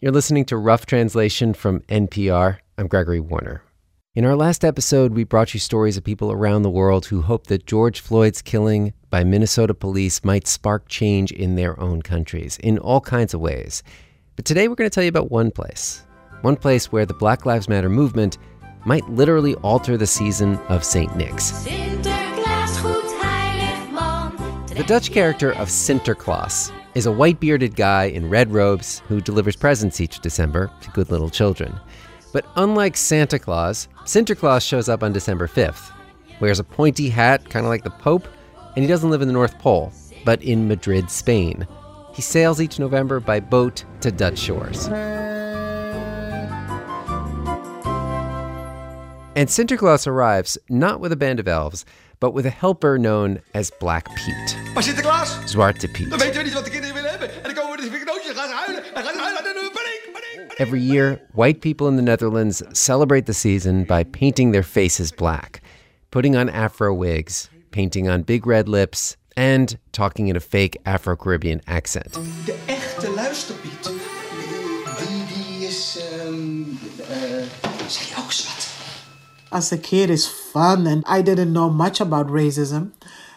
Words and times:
You're 0.00 0.12
listening 0.12 0.44
to 0.44 0.56
Rough 0.56 0.86
Translation 0.86 1.52
from 1.54 1.80
NPR. 1.88 2.58
I'm 2.78 2.86
Gregory 2.86 3.18
Warner. 3.18 3.64
In 4.14 4.24
our 4.24 4.36
last 4.36 4.64
episode, 4.64 5.12
we 5.12 5.24
brought 5.24 5.54
you 5.54 5.58
stories 5.58 5.96
of 5.96 6.04
people 6.04 6.30
around 6.30 6.62
the 6.62 6.70
world 6.70 7.06
who 7.06 7.20
hope 7.20 7.48
that 7.48 7.66
George 7.66 7.98
Floyd's 7.98 8.40
killing 8.40 8.94
by 9.10 9.24
Minnesota 9.24 9.74
police 9.74 10.22
might 10.22 10.46
spark 10.46 10.86
change 10.86 11.32
in 11.32 11.56
their 11.56 11.80
own 11.80 12.00
countries 12.02 12.58
in 12.58 12.78
all 12.78 13.00
kinds 13.00 13.34
of 13.34 13.40
ways. 13.40 13.82
But 14.36 14.44
today 14.44 14.68
we're 14.68 14.76
going 14.76 14.88
to 14.88 14.94
tell 14.94 15.02
you 15.02 15.08
about 15.08 15.32
one 15.32 15.50
place. 15.50 16.06
One 16.42 16.54
place 16.54 16.92
where 16.92 17.04
the 17.04 17.14
Black 17.14 17.44
Lives 17.44 17.68
Matter 17.68 17.88
movement 17.88 18.38
might 18.84 19.08
literally 19.08 19.56
alter 19.56 19.96
the 19.96 20.06
season 20.06 20.58
of 20.68 20.84
St. 20.84 21.16
Nick's. 21.16 21.64
The 24.74 24.84
Dutch 24.86 25.10
character 25.10 25.50
of 25.54 25.66
Sinterklaas 25.66 26.70
is 26.94 27.06
a 27.06 27.12
white 27.12 27.40
bearded 27.40 27.76
guy 27.76 28.04
in 28.04 28.28
red 28.28 28.52
robes 28.52 29.00
who 29.08 29.20
delivers 29.20 29.56
presents 29.56 30.00
each 30.00 30.20
December 30.20 30.70
to 30.80 30.90
good 30.90 31.10
little 31.10 31.30
children. 31.30 31.78
But 32.32 32.46
unlike 32.56 32.96
Santa 32.96 33.38
Claus, 33.38 33.88
Sinterklaas 34.04 34.66
shows 34.66 34.88
up 34.88 35.02
on 35.02 35.12
December 35.12 35.46
5th, 35.46 35.92
wears 36.40 36.58
a 36.58 36.64
pointy 36.64 37.08
hat, 37.08 37.48
kind 37.48 37.64
of 37.64 37.70
like 37.70 37.84
the 37.84 37.90
Pope, 37.90 38.28
and 38.74 38.82
he 38.82 38.88
doesn't 38.88 39.10
live 39.10 39.22
in 39.22 39.28
the 39.28 39.34
North 39.34 39.58
Pole, 39.58 39.92
but 40.24 40.42
in 40.42 40.68
Madrid, 40.68 41.10
Spain. 41.10 41.66
He 42.12 42.22
sails 42.22 42.60
each 42.60 42.78
November 42.78 43.20
by 43.20 43.40
boat 43.40 43.84
to 44.00 44.10
Dutch 44.10 44.38
shores. 44.38 44.88
And 49.36 49.48
Sinterklaas 49.48 50.06
arrives 50.06 50.58
not 50.68 50.98
with 50.98 51.12
a 51.12 51.16
band 51.16 51.38
of 51.38 51.46
elves, 51.46 51.84
but 52.20 52.34
with 52.34 52.46
a 52.46 52.50
helper 52.50 52.98
known 52.98 53.40
as 53.54 53.70
Black 53.78 54.04
Pete. 54.14 54.56
Maar 54.74 54.82
Sinterklaas, 54.82 55.38
Zwarte 55.44 55.88
Piet. 55.88 56.10
dan 56.10 56.18
weten 56.18 56.36
we 56.36 56.42
niet 56.42 56.52
wat 56.52 56.64
de 56.64 56.70
kinderen 56.70 56.94
willen 56.94 57.10
hebben. 57.10 57.28
En 57.28 57.42
dan 57.42 57.54
komen 57.54 57.76
we 57.76 57.82
een 57.82 58.34
gaan 58.36 58.48
ze 58.48 58.54
huilen. 58.54 58.94
En 58.94 59.02
gaan 59.04 59.12
ze 59.12 59.20
huilen 59.20 59.38
en 59.38 59.44
dan 59.44 59.54
doen 59.54 59.64
we 59.64 59.70
paniek. 59.70 60.58
Every 60.58 60.80
year, 60.80 61.20
white 61.32 61.58
people 61.58 61.88
in 61.88 61.96
the 61.96 62.02
Netherlands 62.02 62.62
celebrate 62.72 63.24
the 63.24 63.32
season 63.32 63.84
by 63.84 64.04
painting 64.04 64.52
their 64.52 64.64
faces 64.64 65.10
black, 65.12 65.60
putting 66.08 66.36
on 66.36 66.48
afro 66.50 66.98
wigs, 66.98 67.48
painting 67.70 68.08
on 68.08 68.22
big 68.22 68.46
red 68.46 68.68
lips, 68.68 69.16
and 69.36 69.78
talking 69.92 70.28
in 70.28 70.36
a 70.36 70.40
fake 70.40 70.76
Afro 70.84 71.16
Caribbean 71.16 71.60
accent. 71.66 72.18
De 72.44 72.54
echte 72.66 73.10
luisterpiet, 73.10 73.90
die, 74.98 75.24
die 75.26 75.66
is, 75.66 75.98
um, 76.26 76.78
uh, 77.00 77.86
zeg 77.86 78.18
ook 78.18 78.32
zwart? 78.32 78.67
As 79.52 79.72
a 79.72 79.78
kid 79.78 80.10
is 80.10 80.26
fun 80.26 80.86
and 80.86 81.04
I 81.06 81.22
didn't 81.22 81.52
know 81.52 81.70
much 81.70 82.00
about 82.00 82.28
racism. 82.28 82.92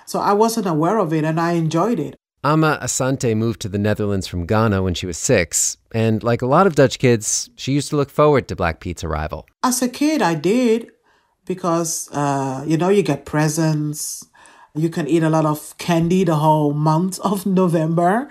So 0.05 0.19
I 0.19 0.33
wasn't 0.33 0.67
aware 0.67 0.97
of 0.97 1.13
it 1.13 1.23
and 1.23 1.39
I 1.39 1.53
enjoyed 1.53 1.99
it. 1.99 2.15
Ama 2.43 2.79
Asante 2.81 3.37
moved 3.37 3.61
to 3.61 3.69
the 3.69 3.77
Netherlands 3.77 4.25
from 4.25 4.47
Ghana 4.47 4.81
when 4.81 4.95
she 4.95 5.05
was 5.05 5.17
six, 5.17 5.77
and 5.91 6.23
like 6.23 6.41
a 6.41 6.47
lot 6.47 6.65
of 6.65 6.73
Dutch 6.73 6.97
kids, 6.97 7.51
she 7.55 7.71
used 7.71 7.89
to 7.91 7.95
look 7.95 8.09
forward 8.09 8.47
to 8.47 8.55
Black 8.55 8.79
Pete's 8.79 9.03
arrival. 9.03 9.45
As 9.61 9.83
a 9.83 9.87
kid, 9.87 10.23
I 10.23 10.33
did 10.33 10.89
because, 11.45 12.09
uh, 12.11 12.63
you 12.65 12.77
know, 12.77 12.89
you 12.89 13.03
get 13.03 13.25
presents. 13.25 14.25
You 14.73 14.89
can 14.89 15.07
eat 15.07 15.21
a 15.21 15.29
lot 15.29 15.45
of 15.45 15.77
candy 15.77 16.23
the 16.23 16.37
whole 16.37 16.73
month 16.73 17.19
of 17.19 17.45
November. 17.45 18.27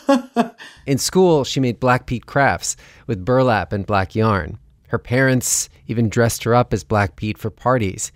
In 0.86 0.98
school, 0.98 1.44
she 1.44 1.60
made 1.60 1.78
Black 1.78 2.06
Pete 2.06 2.26
crafts 2.26 2.76
with 3.06 3.24
burlap 3.24 3.72
and 3.72 3.86
black 3.86 4.16
yarn. 4.16 4.58
Her 4.90 4.98
parents 4.98 5.68
even 5.86 6.08
dressed 6.08 6.42
her 6.42 6.52
up 6.52 6.72
as 6.72 6.82
Black 6.82 7.14
Pete 7.14 7.38
for 7.38 7.48
parties. 7.48 8.10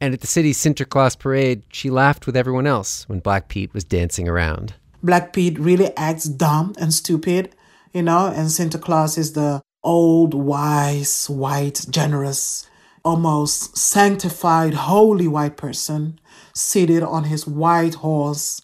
And 0.00 0.14
at 0.14 0.20
the 0.20 0.28
city's 0.28 0.58
Sinterklaas 0.58 1.18
parade, 1.18 1.64
she 1.72 1.90
laughed 1.90 2.24
with 2.24 2.36
everyone 2.36 2.68
else 2.68 3.08
when 3.08 3.18
Black 3.18 3.48
Pete 3.48 3.74
was 3.74 3.82
dancing 3.82 4.28
around. 4.28 4.74
Black 5.02 5.32
Pete 5.32 5.58
really 5.58 5.94
acts 5.96 6.24
dumb 6.24 6.72
and 6.78 6.94
stupid, 6.94 7.52
you 7.92 8.02
know, 8.02 8.26
and 8.28 8.48
Santa 8.50 8.78
Claus 8.78 9.18
is 9.18 9.32
the 9.32 9.60
old, 9.82 10.32
wise, 10.32 11.28
white, 11.28 11.84
generous, 11.90 12.68
almost 13.04 13.76
sanctified, 13.76 14.74
holy 14.74 15.26
white 15.26 15.56
person 15.56 16.20
seated 16.54 17.02
on 17.02 17.24
his 17.24 17.44
white 17.44 17.94
horse. 17.94 18.62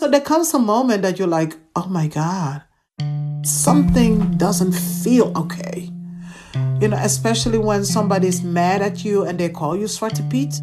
So 0.00 0.08
there 0.08 0.22
comes 0.22 0.54
a 0.54 0.58
moment 0.58 1.02
that 1.02 1.18
you're 1.18 1.28
like, 1.28 1.56
oh 1.74 1.88
my 1.88 2.06
God, 2.06 2.62
something 3.44 4.38
doesn't 4.38 4.72
feel 4.72 5.32
okay. 5.36 5.90
You 6.80 6.88
know, 6.88 6.98
especially 7.00 7.58
when 7.58 7.84
somebody's 7.84 8.42
mad 8.42 8.82
at 8.82 9.04
you 9.04 9.24
and 9.24 9.38
they 9.38 9.48
call 9.48 9.76
you 9.76 9.86
Zwarte 9.86 10.28
Piet. 10.30 10.60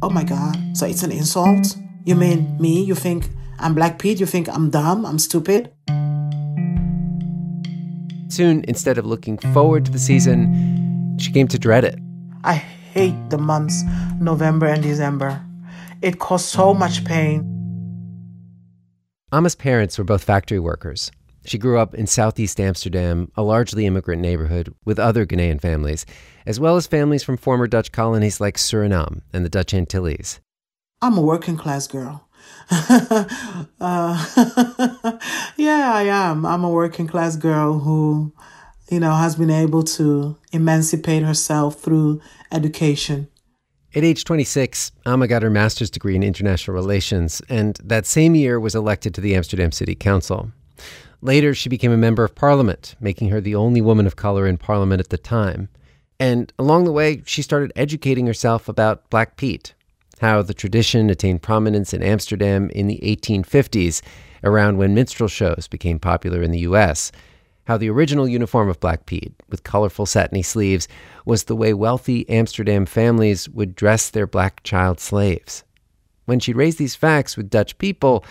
Oh 0.00 0.10
my 0.10 0.24
God. 0.24 0.56
So 0.76 0.86
it's 0.86 1.02
an 1.02 1.12
insult? 1.12 1.76
You 2.04 2.14
mean 2.14 2.56
me? 2.60 2.82
You 2.82 2.94
think 2.94 3.28
I'm 3.58 3.74
Black 3.74 3.98
Pete? 3.98 4.20
You 4.20 4.26
think 4.26 4.48
I'm 4.48 4.70
dumb? 4.70 5.04
I'm 5.04 5.18
stupid? 5.18 5.72
Soon, 8.28 8.64
instead 8.66 8.98
of 8.98 9.04
looking 9.04 9.36
forward 9.52 9.84
to 9.84 9.90
the 9.90 9.98
season, 9.98 11.16
she 11.18 11.30
came 11.32 11.48
to 11.48 11.58
dread 11.58 11.84
it. 11.84 11.98
I 12.44 12.54
hate 12.54 13.30
the 13.30 13.38
months 13.38 13.82
November 14.20 14.66
and 14.66 14.82
December. 14.82 15.44
It 16.00 16.18
caused 16.18 16.46
so 16.46 16.72
much 16.72 17.04
pain. 17.04 17.48
Ama's 19.30 19.54
parents 19.54 19.98
were 19.98 20.04
both 20.04 20.24
factory 20.24 20.58
workers. 20.58 21.10
She 21.44 21.58
grew 21.58 21.78
up 21.78 21.94
in 21.94 22.06
southeast 22.06 22.60
Amsterdam, 22.60 23.30
a 23.36 23.42
largely 23.42 23.86
immigrant 23.86 24.22
neighborhood 24.22 24.74
with 24.84 24.98
other 24.98 25.26
Ghanaian 25.26 25.60
families, 25.60 26.06
as 26.46 26.60
well 26.60 26.76
as 26.76 26.86
families 26.86 27.24
from 27.24 27.36
former 27.36 27.66
Dutch 27.66 27.90
colonies 27.90 28.40
like 28.40 28.56
Suriname 28.56 29.22
and 29.32 29.44
the 29.44 29.48
Dutch 29.48 29.74
Antilles. 29.74 30.40
I'm 31.00 31.18
a 31.18 31.20
working 31.20 31.56
class 31.56 31.88
girl. 31.88 32.28
uh, 32.70 33.26
yeah, 35.56 35.92
I 35.94 36.04
am. 36.06 36.46
I'm 36.46 36.64
a 36.64 36.70
working 36.70 37.08
class 37.08 37.36
girl 37.36 37.80
who, 37.80 38.32
you 38.88 39.00
know, 39.00 39.14
has 39.14 39.34
been 39.36 39.50
able 39.50 39.82
to 39.82 40.38
emancipate 40.52 41.24
herself 41.24 41.80
through 41.80 42.20
education. 42.52 43.28
At 43.94 44.04
age 44.04 44.24
26, 44.24 44.92
Ama 45.04 45.26
got 45.26 45.42
her 45.42 45.50
master's 45.50 45.90
degree 45.90 46.16
in 46.16 46.22
international 46.22 46.74
relations, 46.74 47.42
and 47.48 47.78
that 47.84 48.06
same 48.06 48.34
year 48.34 48.58
was 48.58 48.74
elected 48.74 49.14
to 49.14 49.20
the 49.20 49.34
Amsterdam 49.34 49.70
City 49.70 49.94
Council. 49.94 50.50
Later, 51.24 51.54
she 51.54 51.68
became 51.68 51.92
a 51.92 51.96
member 51.96 52.24
of 52.24 52.34
parliament, 52.34 52.96
making 53.00 53.28
her 53.28 53.40
the 53.40 53.54
only 53.54 53.80
woman 53.80 54.08
of 54.08 54.16
color 54.16 54.44
in 54.46 54.58
parliament 54.58 55.00
at 55.00 55.10
the 55.10 55.16
time. 55.16 55.68
And 56.18 56.52
along 56.58 56.84
the 56.84 56.92
way, 56.92 57.22
she 57.24 57.42
started 57.42 57.72
educating 57.76 58.26
herself 58.26 58.68
about 58.68 59.08
Black 59.08 59.36
Pete, 59.36 59.72
how 60.20 60.42
the 60.42 60.52
tradition 60.52 61.10
attained 61.10 61.40
prominence 61.40 61.94
in 61.94 62.02
Amsterdam 62.02 62.70
in 62.70 62.88
the 62.88 62.98
1850s, 63.04 64.02
around 64.42 64.78
when 64.78 64.94
minstrel 64.94 65.28
shows 65.28 65.68
became 65.70 66.00
popular 66.00 66.42
in 66.42 66.50
the 66.50 66.60
US, 66.60 67.12
how 67.66 67.76
the 67.76 67.90
original 67.90 68.26
uniform 68.26 68.68
of 68.68 68.80
Black 68.80 69.06
Pete, 69.06 69.32
with 69.48 69.62
colorful 69.62 70.06
satiny 70.06 70.42
sleeves, 70.42 70.88
was 71.24 71.44
the 71.44 71.54
way 71.54 71.72
wealthy 71.72 72.28
Amsterdam 72.28 72.84
families 72.84 73.48
would 73.48 73.76
dress 73.76 74.10
their 74.10 74.26
black 74.26 74.64
child 74.64 74.98
slaves. 74.98 75.62
When 76.24 76.40
she 76.40 76.52
raised 76.52 76.78
these 76.78 76.96
facts 76.96 77.36
with 77.36 77.50
Dutch 77.50 77.78
people, 77.78 78.24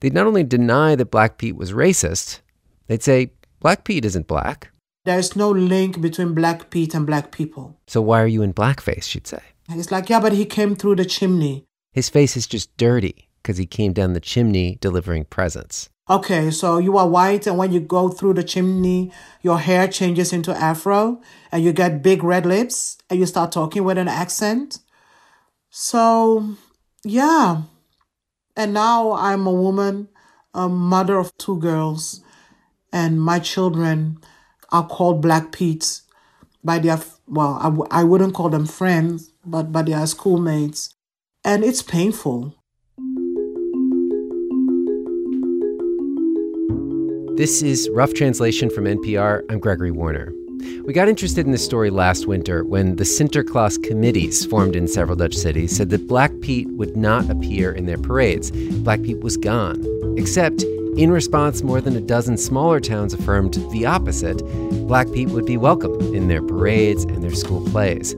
they'd 0.00 0.14
not 0.14 0.26
only 0.26 0.44
deny 0.44 0.94
that 0.94 1.10
Black 1.10 1.38
Pete 1.38 1.56
was 1.56 1.72
racist, 1.72 2.40
they'd 2.86 3.02
say, 3.02 3.32
Black 3.60 3.84
Pete 3.84 4.04
isn't 4.04 4.26
black. 4.26 4.70
There's 5.04 5.34
no 5.34 5.50
link 5.50 6.00
between 6.00 6.34
Black 6.34 6.70
Pete 6.70 6.94
and 6.94 7.06
black 7.06 7.32
people. 7.32 7.78
So 7.86 8.00
why 8.00 8.22
are 8.22 8.26
you 8.26 8.42
in 8.42 8.52
blackface, 8.52 9.04
she'd 9.04 9.26
say. 9.26 9.42
It's 9.70 9.90
like, 9.90 10.08
yeah, 10.08 10.20
but 10.20 10.32
he 10.32 10.44
came 10.44 10.76
through 10.76 10.96
the 10.96 11.04
chimney. 11.04 11.64
His 11.92 12.08
face 12.08 12.36
is 12.36 12.46
just 12.46 12.76
dirty 12.76 13.28
because 13.42 13.56
he 13.56 13.66
came 13.66 13.92
down 13.92 14.12
the 14.12 14.20
chimney 14.20 14.78
delivering 14.80 15.24
presents. 15.24 15.88
Okay, 16.10 16.50
so 16.50 16.78
you 16.78 16.96
are 16.96 17.08
white, 17.08 17.46
and 17.46 17.58
when 17.58 17.70
you 17.70 17.80
go 17.80 18.08
through 18.08 18.34
the 18.34 18.42
chimney, 18.42 19.12
your 19.42 19.58
hair 19.58 19.86
changes 19.86 20.32
into 20.32 20.52
afro, 20.56 21.20
and 21.52 21.62
you 21.62 21.72
get 21.72 22.02
big 22.02 22.24
red 22.24 22.46
lips, 22.46 22.96
and 23.10 23.18
you 23.18 23.26
start 23.26 23.52
talking 23.52 23.84
with 23.84 23.98
an 23.98 24.08
accent. 24.08 24.78
So, 25.68 26.54
yeah. 27.04 27.62
And 28.58 28.74
now 28.74 29.12
I'm 29.12 29.46
a 29.46 29.52
woman, 29.52 30.08
a 30.52 30.68
mother 30.68 31.16
of 31.16 31.36
two 31.38 31.60
girls, 31.60 32.24
and 32.92 33.22
my 33.22 33.38
children 33.38 34.18
are 34.72 34.84
called 34.84 35.22
Black 35.22 35.52
Pete's 35.52 36.02
by 36.64 36.80
their, 36.80 36.98
well, 37.28 37.56
I 37.60 37.66
w- 37.66 37.86
I 37.88 38.02
wouldn't 38.02 38.34
call 38.34 38.48
them 38.48 38.66
friends, 38.66 39.30
but 39.46 39.70
by 39.70 39.82
their 39.82 40.04
schoolmates. 40.08 40.92
And 41.44 41.62
it's 41.62 41.82
painful. 41.82 42.56
This 47.36 47.62
is 47.62 47.88
Rough 47.92 48.12
Translation 48.12 48.70
from 48.70 48.86
NPR. 48.86 49.42
I'm 49.48 49.60
Gregory 49.60 49.92
Warner. 49.92 50.32
We 50.58 50.92
got 50.92 51.08
interested 51.08 51.44
in 51.46 51.52
this 51.52 51.64
story 51.64 51.90
last 51.90 52.26
winter 52.26 52.64
when 52.64 52.96
the 52.96 53.04
Sinterklaas 53.04 53.82
committees 53.82 54.44
formed 54.46 54.74
in 54.74 54.88
several 54.88 55.16
Dutch 55.16 55.34
cities 55.34 55.76
said 55.76 55.90
that 55.90 56.08
Black 56.08 56.32
Pete 56.40 56.68
would 56.72 56.96
not 56.96 57.28
appear 57.30 57.72
in 57.72 57.86
their 57.86 57.98
parades. 57.98 58.50
Black 58.50 59.02
Pete 59.02 59.20
was 59.20 59.36
gone. 59.36 59.84
Except, 60.16 60.62
in 60.96 61.10
response, 61.10 61.62
more 61.62 61.80
than 61.80 61.94
a 61.94 62.00
dozen 62.00 62.36
smaller 62.36 62.80
towns 62.80 63.14
affirmed 63.14 63.54
the 63.70 63.86
opposite. 63.86 64.38
Black 64.88 65.12
Pete 65.12 65.28
would 65.28 65.46
be 65.46 65.56
welcome 65.56 66.00
in 66.14 66.28
their 66.28 66.42
parades 66.42 67.04
and 67.04 67.22
their 67.22 67.34
school 67.34 67.64
plays. 67.70 68.16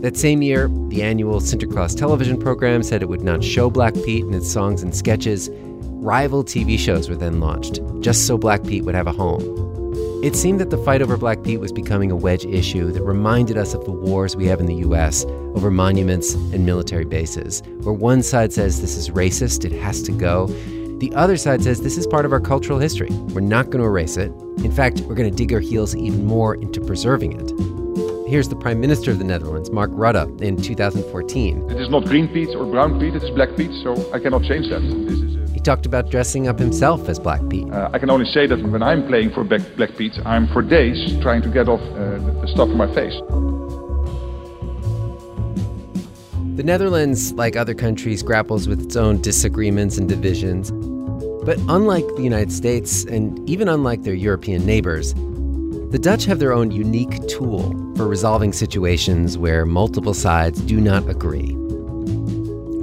That 0.00 0.16
same 0.16 0.42
year, 0.42 0.68
the 0.88 1.02
annual 1.02 1.40
Sinterklaas 1.40 1.96
television 1.96 2.38
program 2.38 2.82
said 2.82 3.02
it 3.02 3.08
would 3.08 3.22
not 3.22 3.44
show 3.44 3.68
Black 3.68 3.94
Pete 3.94 4.24
in 4.24 4.32
its 4.32 4.50
songs 4.50 4.82
and 4.82 4.94
sketches. 4.94 5.50
Rival 5.52 6.42
TV 6.42 6.78
shows 6.78 7.08
were 7.08 7.16
then 7.16 7.38
launched, 7.38 7.80
just 8.00 8.26
so 8.26 8.38
Black 8.38 8.64
Pete 8.64 8.84
would 8.84 8.94
have 8.94 9.06
a 9.06 9.12
home. 9.12 9.61
It 10.22 10.36
seemed 10.36 10.60
that 10.60 10.70
the 10.70 10.78
fight 10.78 11.02
over 11.02 11.16
Black 11.16 11.42
Pete 11.42 11.58
was 11.58 11.72
becoming 11.72 12.12
a 12.12 12.14
wedge 12.14 12.44
issue 12.44 12.92
that 12.92 13.02
reminded 13.02 13.56
us 13.56 13.74
of 13.74 13.84
the 13.84 13.90
wars 13.90 14.36
we 14.36 14.46
have 14.46 14.60
in 14.60 14.66
the 14.66 14.76
US 14.76 15.24
over 15.56 15.68
monuments 15.68 16.34
and 16.34 16.64
military 16.64 17.04
bases, 17.04 17.60
where 17.80 17.92
one 17.92 18.22
side 18.22 18.52
says 18.52 18.80
this 18.80 18.96
is 18.96 19.10
racist, 19.10 19.64
it 19.64 19.72
has 19.72 20.00
to 20.02 20.12
go. 20.12 20.46
The 21.00 21.12
other 21.16 21.36
side 21.36 21.64
says 21.64 21.80
this 21.80 21.98
is 21.98 22.06
part 22.06 22.24
of 22.24 22.32
our 22.32 22.38
cultural 22.38 22.78
history. 22.78 23.08
We're 23.34 23.40
not 23.40 23.70
going 23.70 23.82
to 23.82 23.84
erase 23.84 24.16
it. 24.16 24.30
In 24.58 24.70
fact, 24.70 25.00
we're 25.00 25.16
going 25.16 25.28
to 25.28 25.36
dig 25.36 25.52
our 25.52 25.58
heels 25.58 25.96
even 25.96 26.24
more 26.24 26.54
into 26.54 26.80
preserving 26.80 27.32
it. 27.32 28.28
Here's 28.30 28.48
the 28.48 28.54
Prime 28.54 28.80
Minister 28.80 29.10
of 29.10 29.18
the 29.18 29.24
Netherlands, 29.24 29.72
Mark 29.72 29.90
Rutte, 29.90 30.40
in 30.40 30.56
2014. 30.56 31.68
It 31.68 31.80
is 31.80 31.88
not 31.88 32.04
green 32.04 32.28
Pete 32.28 32.54
or 32.54 32.64
brown 32.66 33.00
Pete, 33.00 33.16
it 33.16 33.24
is 33.24 33.30
black 33.30 33.56
Pete, 33.56 33.72
so 33.82 33.96
I 34.12 34.20
cannot 34.20 34.44
change 34.44 34.68
that. 34.68 35.41
Talked 35.64 35.86
about 35.86 36.10
dressing 36.10 36.48
up 36.48 36.58
himself 36.58 37.08
as 37.08 37.20
Black 37.20 37.40
Pete. 37.48 37.70
Uh, 37.70 37.88
I 37.92 38.00
can 38.00 38.10
only 38.10 38.26
say 38.26 38.48
that 38.48 38.60
when 38.60 38.82
I'm 38.82 39.06
playing 39.06 39.30
for 39.30 39.44
Black, 39.44 39.62
Black 39.76 39.96
Pete, 39.96 40.18
I'm 40.24 40.48
for 40.48 40.60
days 40.60 41.16
trying 41.22 41.40
to 41.42 41.48
get 41.48 41.68
off 41.68 41.80
uh, 41.80 42.18
the 42.40 42.48
stuff 42.48 42.68
from 42.68 42.78
my 42.78 42.92
face. 42.92 43.14
The 46.56 46.64
Netherlands, 46.64 47.32
like 47.34 47.54
other 47.54 47.74
countries, 47.74 48.24
grapples 48.24 48.66
with 48.66 48.82
its 48.82 48.96
own 48.96 49.20
disagreements 49.20 49.98
and 49.98 50.08
divisions. 50.08 50.72
But 51.44 51.58
unlike 51.68 52.06
the 52.16 52.22
United 52.22 52.50
States, 52.50 53.04
and 53.04 53.48
even 53.48 53.68
unlike 53.68 54.02
their 54.02 54.14
European 54.14 54.66
neighbors, 54.66 55.14
the 55.92 55.98
Dutch 56.00 56.24
have 56.24 56.40
their 56.40 56.52
own 56.52 56.72
unique 56.72 57.24
tool 57.28 57.70
for 57.94 58.08
resolving 58.08 58.52
situations 58.52 59.38
where 59.38 59.64
multiple 59.64 60.14
sides 60.14 60.60
do 60.62 60.80
not 60.80 61.08
agree. 61.08 61.56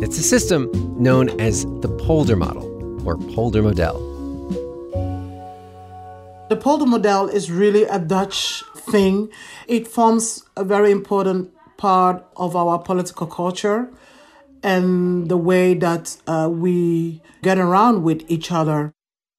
It's 0.02 0.18
a 0.18 0.24
system 0.24 0.70
known 0.98 1.30
as 1.42 1.66
the 1.82 1.90
polder 2.00 2.38
model 2.38 2.69
or 3.06 3.18
poldermodel. 3.18 3.98
The 6.50 6.58
poldermodel 6.58 7.32
is 7.32 7.52
really 7.52 7.84
a 7.84 8.00
Dutch 8.00 8.64
thing. 8.76 9.30
It 9.68 9.88
forms 9.88 10.44
a 10.58 10.64
very 10.64 10.92
important 10.92 11.54
part 11.78 12.26
of 12.36 12.56
our 12.56 12.80
political 12.80 13.28
culture 13.28 13.90
and 14.64 15.30
the 15.30 15.38
way 15.38 15.74
that 15.74 16.18
uh, 16.28 16.50
we 16.52 17.22
get 17.42 17.58
around 17.58 18.04
with 18.04 18.24
each 18.28 18.52
other. 18.52 18.92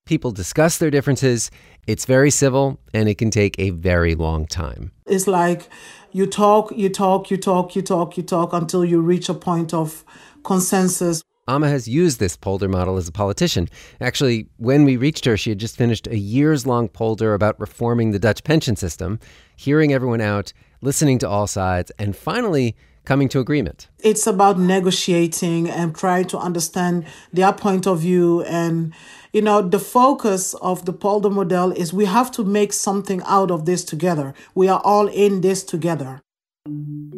People 0.05 0.31
discuss 0.31 0.77
their 0.77 0.89
differences. 0.89 1.51
It's 1.85 2.05
very 2.05 2.31
civil 2.31 2.79
and 2.93 3.07
it 3.07 3.17
can 3.17 3.29
take 3.29 3.55
a 3.59 3.69
very 3.69 4.15
long 4.15 4.47
time. 4.47 4.91
It's 5.05 5.27
like 5.27 5.69
you 6.11 6.25
talk, 6.25 6.71
you 6.75 6.89
talk, 6.89 7.29
you 7.29 7.37
talk, 7.37 7.75
you 7.75 7.81
talk, 7.81 8.17
you 8.17 8.23
talk 8.23 8.53
until 8.53 8.83
you 8.83 9.01
reach 9.01 9.29
a 9.29 9.33
point 9.33 9.73
of 9.73 10.03
consensus. 10.43 11.23
Ama 11.47 11.67
has 11.67 11.87
used 11.87 12.19
this 12.19 12.37
polder 12.37 12.69
model 12.69 12.97
as 12.97 13.07
a 13.07 13.11
politician. 13.11 13.67
Actually, 13.99 14.47
when 14.57 14.83
we 14.83 14.95
reached 14.95 15.25
her, 15.25 15.35
she 15.35 15.49
had 15.49 15.59
just 15.59 15.75
finished 15.75 16.07
a 16.07 16.17
years 16.17 16.67
long 16.67 16.87
polder 16.87 17.33
about 17.33 17.59
reforming 17.59 18.11
the 18.11 18.19
Dutch 18.19 18.43
pension 18.43 18.75
system, 18.75 19.19
hearing 19.55 19.91
everyone 19.91 20.21
out, 20.21 20.53
listening 20.81 21.17
to 21.19 21.27
all 21.27 21.47
sides, 21.47 21.91
and 21.97 22.15
finally 22.15 22.75
coming 23.05 23.27
to 23.29 23.39
agreement. 23.39 23.87
It's 23.99 24.27
about 24.27 24.59
negotiating 24.59 25.67
and 25.67 25.95
trying 25.95 26.25
to 26.25 26.37
understand 26.37 27.05
their 27.33 27.51
point 27.51 27.87
of 27.87 28.01
view. 28.01 28.43
And, 28.43 28.93
you 29.33 29.41
know, 29.41 29.63
the 29.63 29.79
focus 29.79 30.53
of 30.55 30.85
the 30.85 30.93
polder 30.93 31.31
model 31.31 31.71
is 31.71 31.91
we 31.91 32.05
have 32.05 32.29
to 32.33 32.43
make 32.43 32.71
something 32.71 33.23
out 33.25 33.49
of 33.49 33.65
this 33.65 33.83
together. 33.83 34.35
We 34.53 34.67
are 34.67 34.81
all 34.83 35.07
in 35.07 35.41
this 35.41 35.63
together. 35.63 36.21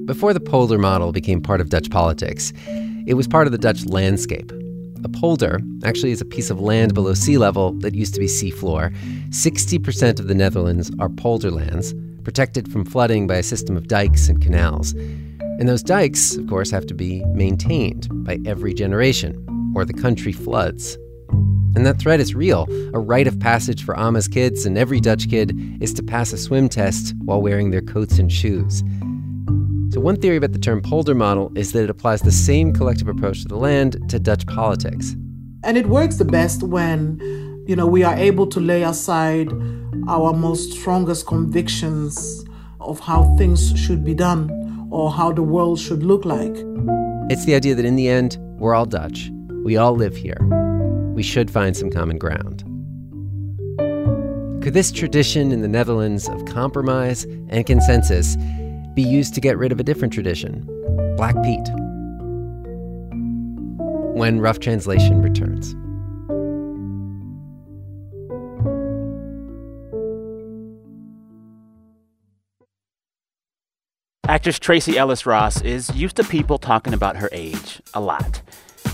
Before 0.06 0.34
the 0.34 0.40
polder 0.40 0.78
model 0.78 1.12
became 1.12 1.42
part 1.42 1.60
of 1.60 1.70
Dutch 1.70 1.90
politics, 1.90 2.54
it 3.06 3.16
was 3.16 3.28
part 3.28 3.48
of 3.48 3.52
the 3.52 3.58
Dutch 3.58 3.86
landscape. 3.86 4.52
A 5.04 5.10
polder 5.10 5.60
actually 5.84 6.12
is 6.12 6.22
a 6.22 6.26
piece 6.26 6.50
of 6.50 6.62
land 6.62 6.94
below 6.94 7.14
sea 7.14 7.38
level 7.38 7.74
that 7.80 7.94
used 7.94 8.14
to 8.14 8.20
be 8.20 8.28
seafloor. 8.28 8.96
60% 9.30 10.20
of 10.20 10.28
the 10.28 10.36
Netherlands 10.36 10.92
are 11.00 11.10
polderlands, 11.10 11.94
protected 12.24 12.72
from 12.72 12.86
flooding 12.86 13.28
by 13.28 13.36
a 13.36 13.44
system 13.44 13.76
of 13.76 13.88
dikes 13.88 14.30
and 14.30 14.42
canals. 14.42 14.94
And 14.94 15.68
those 15.68 15.84
dikes, 15.84 16.36
of 16.36 16.48
course, 16.48 16.72
have 16.72 16.86
to 16.88 16.94
be 16.94 17.24
maintained 17.26 18.08
by 18.24 18.40
every 18.46 18.74
generation, 18.74 19.46
or 19.76 19.84
the 19.84 19.94
country 19.94 20.32
floods. 20.32 20.98
And 21.76 21.86
that 21.86 22.00
threat 22.00 22.20
is 22.20 22.36
real. 22.36 22.68
A 22.94 23.00
rite 23.00 23.28
of 23.28 23.40
passage 23.40 23.84
for 23.84 23.98
Ama's 23.98 24.28
kids 24.28 24.66
and 24.66 24.78
every 24.78 25.00
Dutch 25.00 25.30
kid 25.30 25.58
is 25.82 25.94
to 25.96 26.04
pass 26.04 26.32
a 26.32 26.38
swim 26.38 26.70
test 26.70 27.14
while 27.26 27.42
wearing 27.42 27.72
their 27.72 27.82
coats 27.82 28.20
and 28.20 28.32
shoes. 28.32 28.84
One 30.04 30.18
theory 30.18 30.36
about 30.36 30.52
the 30.52 30.60
term 30.60 30.82
polder 30.82 31.16
model 31.16 31.50
is 31.56 31.72
that 31.72 31.86
it 31.86 31.90
applies 31.90 32.22
the 32.22 32.32
same 32.32 32.74
collective 32.74 33.08
approach 33.08 33.44
to 33.44 33.48
the 33.48 33.56
land 33.56 34.10
to 34.10 34.20
Dutch 34.20 34.46
politics. 34.48 35.16
And 35.64 35.78
it 35.78 35.88
works 35.88 36.18
the 36.18 36.26
best 36.26 36.62
when, 36.62 37.22
you 37.70 37.78
know, 37.78 37.88
we 37.88 38.04
are 38.04 38.14
able 38.14 38.46
to 38.48 38.60
lay 38.60 38.84
aside 38.84 39.50
our 40.10 40.34
most 40.34 40.74
strongest 40.74 41.26
convictions 41.26 42.44
of 42.82 43.00
how 43.00 43.34
things 43.38 43.80
should 43.80 44.04
be 44.04 44.14
done 44.14 44.90
or 44.92 45.10
how 45.10 45.32
the 45.32 45.42
world 45.42 45.80
should 45.80 46.04
look 46.04 46.26
like. 46.26 46.54
It's 47.32 47.46
the 47.46 47.56
idea 47.56 47.74
that 47.74 47.86
in 47.86 47.96
the 47.96 48.10
end, 48.10 48.38
we're 48.60 48.76
all 48.76 48.86
Dutch. 48.86 49.32
We 49.64 49.78
all 49.78 49.96
live 49.96 50.18
here. 50.18 50.38
We 51.16 51.24
should 51.24 51.50
find 51.50 51.78
some 51.78 51.90
common 51.90 52.18
ground. 52.18 52.66
Could 54.62 54.74
this 54.74 54.92
tradition 54.92 55.54
in 55.54 55.62
the 55.62 55.70
Netherlands 55.70 56.28
of 56.28 56.44
compromise 56.44 57.24
and 57.48 57.66
consensus 57.66 58.36
be 58.94 59.02
used 59.02 59.34
to 59.36 59.42
get 59.42 59.58
rid 59.58 59.72
of 59.72 59.80
a 59.80 59.84
different 59.84 60.14
tradition, 60.14 60.62
Black 61.18 61.36
Pete. 61.44 61.70
When 64.16 64.40
Rough 64.40 64.60
Translation 64.60 65.22
returns. 65.22 65.76
Actress 74.26 74.58
Tracee 74.58 74.98
Ellis 74.98 75.26
Ross 75.26 75.62
is 75.62 75.94
used 75.96 76.16
to 76.16 76.24
people 76.24 76.58
talking 76.58 76.94
about 76.94 77.18
her 77.18 77.30
age 77.32 77.82
a 77.94 78.02
lot. 78.02 78.42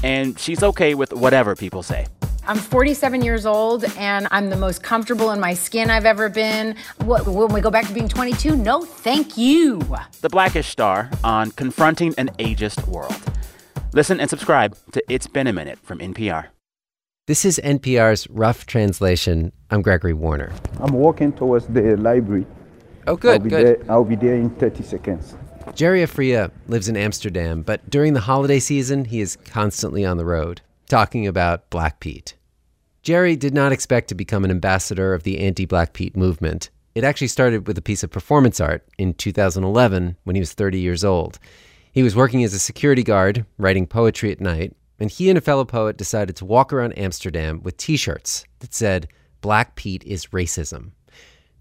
And 0.04 0.40
she's 0.40 0.64
okay 0.64 0.96
with 0.96 1.14
whatever 1.14 1.56
people 1.56 1.84
say. 1.84 2.08
I'm 2.50 2.58
47 2.58 3.22
years 3.22 3.46
old 3.46 3.86
and 3.96 4.28
I'm 4.32 4.50
the 4.50 4.56
most 4.56 4.82
comfortable 4.82 5.30
in 5.30 5.40
my 5.40 5.54
skin 5.54 5.92
I've 5.92 6.08
ever 6.08 6.30
been. 6.30 6.76
What, 6.98 7.28
when 7.28 7.54
we 7.54 7.62
go 7.62 7.70
back 7.70 7.86
to 7.86 7.94
being 7.94 8.10
22, 8.10 8.58
no, 8.58 8.82
thank 8.82 9.38
you. 9.38 9.78
The 10.22 10.30
Blackish 10.30 10.68
Star 10.68 11.12
on 11.24 11.52
confronting 11.52 12.16
an 12.18 12.32
ageist 12.40 12.88
world. 12.88 13.14
Listen 13.94 14.20
and 14.20 14.28
subscribe 14.32 14.76
to 14.94 15.04
It's 15.08 15.28
Been 15.28 15.46
a 15.46 15.54
Minute 15.54 15.78
from 15.84 16.00
NPR. 16.00 16.48
This 17.28 17.46
is 17.46 17.62
NPR's 17.64 18.28
Rough 18.32 18.66
Translation. 18.66 19.52
I'm 19.70 19.84
Gregory 19.84 20.14
Warner. 20.14 20.52
I'm 20.80 20.94
walking 20.94 21.32
towards 21.32 21.68
the 21.68 21.98
library. 21.98 22.48
Oh, 23.06 23.16
good, 23.16 23.34
I'll 23.34 23.40
be 23.44 23.50
good. 23.52 23.66
There, 23.68 23.92
I'll 23.92 24.04
be 24.04 24.16
there 24.16 24.34
in 24.34 24.50
30 24.50 24.82
seconds. 24.82 25.36
Jerry 25.76 26.02
Afriyie 26.02 26.50
lives 26.68 26.90
in 26.90 26.98
Amsterdam, 26.98 27.62
but 27.62 27.88
during 27.92 28.14
the 28.14 28.22
holiday 28.22 28.58
season, 28.58 29.06
he 29.06 29.22
is 29.22 29.36
constantly 29.36 30.04
on 30.04 30.18
the 30.18 30.26
road 30.26 30.62
talking 30.88 31.28
about 31.28 31.70
Black 31.70 32.00
Pete. 32.00 32.34
Jerry 33.02 33.36
did 33.36 33.54
not 33.54 33.72
expect 33.72 34.10
to 34.10 34.16
become 34.16 34.44
an 34.44 34.52
ambassador 34.52 35.14
of 35.14 35.24
the 35.24 35.40
anti 35.40 35.66
Black 35.66 35.94
Pete 35.94 36.18
movement. 36.18 36.70
It 36.96 37.04
actually 37.04 37.28
started 37.28 37.68
with 37.68 37.78
a 37.78 37.82
piece 37.82 38.04
of 38.04 38.12
performance 38.12 38.60
art 38.60 38.86
in 38.98 39.14
2011 39.14 40.18
when 40.24 40.36
he 40.36 40.42
was 40.42 40.54
30 40.54 40.80
years 40.80 41.06
old. 41.06 41.40
He 41.92 42.04
was 42.04 42.16
working 42.16 42.44
as 42.44 42.54
a 42.54 42.60
security 42.60 43.04
guard, 43.04 43.46
writing 43.58 43.88
poetry 43.88 44.32
at 44.32 44.42
night, 44.42 44.76
and 45.00 45.10
he 45.10 45.30
and 45.30 45.38
a 45.38 45.42
fellow 45.42 45.64
poet 45.64 45.98
decided 45.98 46.36
to 46.36 46.46
walk 46.46 46.74
around 46.74 46.98
Amsterdam 46.98 47.62
with 47.64 47.78
t 47.78 47.96
shirts 47.96 48.44
that 48.60 48.74
said, 48.74 49.08
Black 49.42 49.76
Pete 49.76 50.04
is 50.04 50.28
racism. 50.28 50.92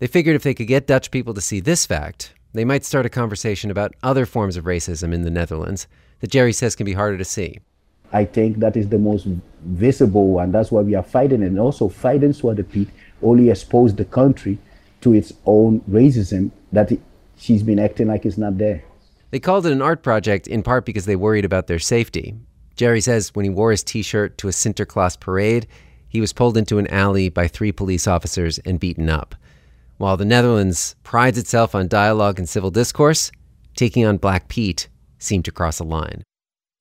They 0.01 0.09
figured 0.09 0.35
if 0.35 0.43
they 0.43 0.55
could 0.55 0.67
get 0.67 0.87
Dutch 0.87 1.11
people 1.11 1.35
to 1.35 1.41
see 1.41 1.61
this 1.61 1.87
fact, 1.87 2.35
they 2.53 2.65
might 2.65 2.85
start 2.85 3.07
a 3.07 3.11
conversation 3.11 3.71
about 3.71 3.95
other 4.03 4.27
forms 4.27 4.57
of 4.57 4.65
racism 4.65 5.15
in 5.15 5.23
the 5.23 5.31
Netherlands 5.31 5.87
that 6.21 6.31
Jerry 6.31 6.53
says 6.53 6.75
can 6.75 6.87
be 6.87 6.95
harder 6.95 7.19
to 7.19 7.25
see. 7.25 7.59
I 8.13 8.25
think 8.25 8.59
that 8.59 8.77
is 8.77 8.89
the 8.89 8.99
most 8.99 9.27
visible 9.63 10.29
one. 10.29 10.53
That's 10.53 10.71
why 10.71 10.83
we 10.83 10.95
are 10.95 11.03
fighting. 11.03 11.43
And 11.43 11.59
also 11.59 11.89
fighting 11.89 12.33
Zwarte 12.33 12.69
Piet 12.71 12.89
only 13.23 13.51
expose 13.51 13.95
the 13.95 14.05
country 14.05 14.59
to 15.01 15.15
its 15.15 15.33
own 15.47 15.81
racism 15.83 16.51
that 16.73 16.93
it, 16.93 17.01
she's 17.37 17.63
been 17.63 17.79
acting 17.79 18.09
like 18.09 18.25
it's 18.25 18.39
not 18.39 18.59
there. 18.59 18.85
They 19.31 19.41
called 19.41 19.67
it 19.67 19.73
an 19.73 19.83
art 19.83 20.03
project 20.03 20.47
in 20.47 20.63
part 20.63 20.87
because 20.87 21.05
they 21.05 21.17
worried 21.17 21.45
about 21.45 21.67
their 21.67 21.79
safety. 21.79 22.35
Jerry 22.77 23.01
says 23.01 23.35
when 23.35 23.45
he 23.45 23.51
wore 23.51 23.73
his 23.73 23.83
t 23.83 24.03
shirt 24.03 24.39
to 24.39 24.49
a 24.49 24.53
Sinterklaas 24.53 25.19
parade, 25.21 25.67
he 26.09 26.21
was 26.21 26.33
pulled 26.33 26.57
into 26.57 26.79
an 26.79 26.87
alley 26.87 27.29
by 27.29 27.47
three 27.47 27.73
police 27.73 28.07
officers 28.07 28.59
and 28.61 28.81
beaten 28.81 29.11
up. 29.11 29.35
While 29.99 30.17
the 30.17 30.25
Netherlands 30.25 30.95
prides 31.03 31.37
itself 31.37 31.75
on 31.75 31.89
dialogue 31.89 32.39
and 32.39 32.49
civil 32.49 32.71
discourse, 32.71 33.31
taking 33.77 34.07
on 34.07 34.17
Black 34.17 34.49
Pete 34.49 34.89
seemed 35.19 35.45
to 35.45 35.53
cross 35.53 35.81
a 35.81 35.85
line. 35.85 36.23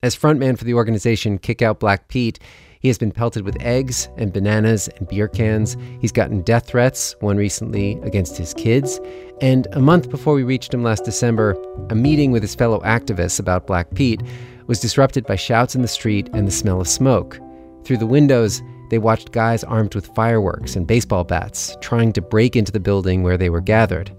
As 0.04 0.16
frontman 0.16 0.60
for 0.60 0.64
the 0.64 0.76
organization 0.76 1.40
Kick 1.40 1.64
Out 1.64 1.80
Black 1.80 2.08
Pete, 2.08 2.38
he 2.80 2.88
has 2.88 3.00
been 3.00 3.12
pelted 3.12 3.44
with 3.44 3.60
eggs 3.60 4.10
and 4.16 4.32
bananas 4.32 4.88
and 4.90 5.08
beer 5.08 5.28
cans. 5.28 5.76
He's 6.00 6.12
gotten 6.12 6.44
death 6.44 6.68
threats, 6.68 7.16
one 7.20 7.36
recently 7.36 7.94
against 8.04 8.38
his 8.38 8.54
kids. 8.54 9.00
And 9.42 9.66
a 9.72 9.80
month 9.80 10.12
before 10.12 10.36
we 10.36 10.44
reached 10.44 10.72
him 10.72 10.84
last 10.84 11.04
December, 11.04 11.58
a 11.90 11.96
meeting 11.96 12.32
with 12.32 12.44
his 12.44 12.54
fellow 12.54 12.80
activists 12.82 13.40
about 13.40 13.66
Black 13.66 13.96
Pete 13.96 14.22
was 14.68 14.80
disrupted 14.80 15.26
by 15.26 15.36
shouts 15.36 15.74
in 15.74 15.82
the 15.82 15.88
street 15.88 16.30
and 16.32 16.48
the 16.48 16.52
smell 16.52 16.80
of 16.80 16.88
smoke. 16.88 17.40
Through 17.84 17.98
the 17.98 18.06
windows, 18.06 18.62
they 18.92 19.00
watched 19.00 19.32
guys 19.32 19.64
armed 19.64 19.96
with 19.96 20.14
fireworks 20.14 20.76
and 20.76 20.86
baseball 20.86 21.24
bats 21.24 21.76
trying 21.82 22.14
to 22.14 22.22
break 22.22 22.56
into 22.56 22.72
the 22.72 22.80
building 22.80 23.24
where 23.24 23.36
they 23.36 23.50
were 23.50 23.62
gathered. 23.62 24.16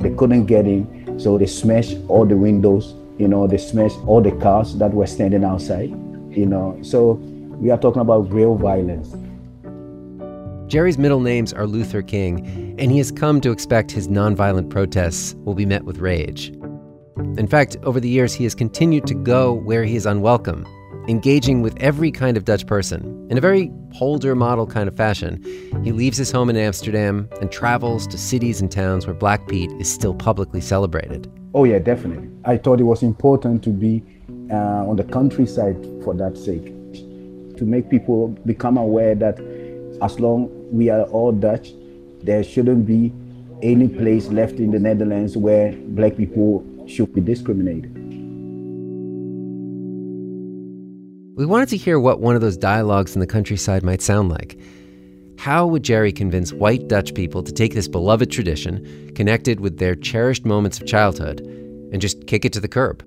They 0.00 0.10
couldn't 0.10 0.44
get 0.44 0.66
in, 0.66 1.18
so 1.18 1.38
they 1.38 1.46
smashed 1.46 1.96
all 2.08 2.26
the 2.26 2.36
windows, 2.36 2.94
you 3.18 3.28
know, 3.28 3.46
they 3.46 3.58
smashed 3.58 3.98
all 4.06 4.20
the 4.20 4.32
cars 4.32 4.76
that 4.76 4.92
were 4.92 5.06
standing 5.06 5.44
outside, 5.44 5.90
you 6.30 6.46
know. 6.46 6.78
So 6.82 7.12
we 7.60 7.70
are 7.70 7.78
talking 7.78 8.00
about 8.00 8.30
real 8.32 8.54
violence. 8.54 9.14
Jerry's 10.70 10.98
middle 10.98 11.20
names 11.20 11.52
are 11.52 11.66
Luther 11.66 12.02
King, 12.02 12.76
and 12.78 12.92
he 12.92 12.98
has 12.98 13.10
come 13.10 13.40
to 13.40 13.50
expect 13.50 13.90
his 13.90 14.08
nonviolent 14.08 14.70
protests 14.70 15.34
will 15.44 15.54
be 15.54 15.66
met 15.66 15.84
with 15.84 15.98
rage. 15.98 16.48
In 17.36 17.48
fact, 17.48 17.76
over 17.82 18.00
the 18.00 18.08
years, 18.08 18.34
he 18.34 18.44
has 18.44 18.54
continued 18.54 19.06
to 19.06 19.14
go 19.14 19.52
where 19.52 19.84
he 19.84 19.96
is 19.96 20.06
unwelcome 20.06 20.66
engaging 21.08 21.62
with 21.62 21.74
every 21.80 22.10
kind 22.10 22.36
of 22.36 22.44
Dutch 22.44 22.66
person 22.66 23.26
in 23.30 23.38
a 23.38 23.40
very 23.40 23.72
Polder 23.94 24.34
model 24.34 24.66
kind 24.66 24.88
of 24.88 24.96
fashion. 24.96 25.42
He 25.82 25.92
leaves 25.92 26.18
his 26.18 26.30
home 26.30 26.50
in 26.50 26.56
Amsterdam 26.56 27.28
and 27.40 27.50
travels 27.50 28.06
to 28.08 28.18
cities 28.18 28.60
and 28.60 28.70
towns 28.70 29.06
where 29.06 29.14
Black 29.14 29.48
Pete 29.48 29.72
is 29.80 29.90
still 29.90 30.14
publicly 30.14 30.60
celebrated. 30.60 31.32
Oh, 31.58 31.64
yeah, 31.64 31.80
definitely. 31.80 32.30
I 32.44 32.56
thought 32.56 32.78
it 32.78 32.84
was 32.84 33.02
important 33.02 33.64
to 33.64 33.70
be 33.70 34.00
uh, 34.48 34.88
on 34.88 34.94
the 34.94 35.02
countryside 35.02 35.74
for 36.04 36.14
that 36.14 36.38
sake, 36.38 36.66
to 37.56 37.64
make 37.64 37.90
people 37.90 38.28
become 38.46 38.76
aware 38.76 39.16
that 39.16 39.40
as 40.00 40.20
long 40.20 40.50
we 40.70 40.88
are 40.88 41.02
all 41.06 41.32
Dutch, 41.32 41.72
there 42.22 42.44
shouldn't 42.44 42.86
be 42.86 43.12
any 43.60 43.88
place 43.88 44.28
left 44.28 44.60
in 44.60 44.70
the 44.70 44.78
Netherlands 44.78 45.36
where 45.36 45.72
black 45.72 46.16
people 46.16 46.64
should 46.86 47.12
be 47.12 47.20
discriminated. 47.20 47.92
We 51.36 51.44
wanted 51.44 51.70
to 51.70 51.76
hear 51.76 51.98
what 51.98 52.20
one 52.20 52.36
of 52.36 52.40
those 52.40 52.56
dialogues 52.56 53.16
in 53.16 53.20
the 53.20 53.26
countryside 53.26 53.82
might 53.82 54.00
sound 54.00 54.28
like. 54.28 54.60
How 55.38 55.64
would 55.68 55.84
Jerry 55.84 56.10
convince 56.10 56.52
white 56.52 56.88
Dutch 56.88 57.14
people 57.14 57.44
to 57.44 57.52
take 57.52 57.72
this 57.72 57.86
beloved 57.86 58.28
tradition, 58.28 59.12
connected 59.14 59.60
with 59.60 59.78
their 59.78 59.94
cherished 59.94 60.44
moments 60.44 60.80
of 60.80 60.86
childhood, 60.88 61.40
and 61.92 62.02
just 62.02 62.26
kick 62.26 62.44
it 62.44 62.52
to 62.54 62.60
the 62.60 62.66
curb? 62.66 63.06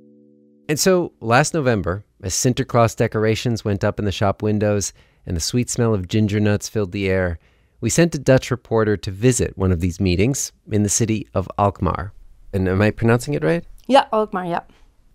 And 0.69 0.79
so, 0.79 1.11
last 1.19 1.53
November, 1.53 2.05
as 2.23 2.33
Sinterklaas 2.33 2.95
decorations 2.95 3.65
went 3.65 3.83
up 3.83 3.99
in 3.99 4.05
the 4.05 4.13
shop 4.13 4.41
windows 4.41 4.93
and 5.25 5.35
the 5.35 5.41
sweet 5.41 5.69
smell 5.69 5.93
of 5.93 6.07
ginger 6.07 6.39
nuts 6.39 6.69
filled 6.69 6.93
the 6.93 7.09
air, 7.09 7.37
we 7.81 7.89
sent 7.89 8.15
a 8.15 8.19
Dutch 8.19 8.49
reporter 8.49 8.95
to 8.95 9.11
visit 9.11 9.57
one 9.57 9.73
of 9.73 9.81
these 9.81 9.99
meetings 9.99 10.53
in 10.71 10.83
the 10.83 10.89
city 10.89 11.27
of 11.33 11.49
Alkmaar. 11.59 12.13
And 12.53 12.69
am 12.69 12.81
I 12.81 12.91
pronouncing 12.91 13.33
it 13.33 13.43
right? 13.43 13.65
Yeah, 13.87 14.05
Alkmaar, 14.13 14.45
yeah. 14.45 14.61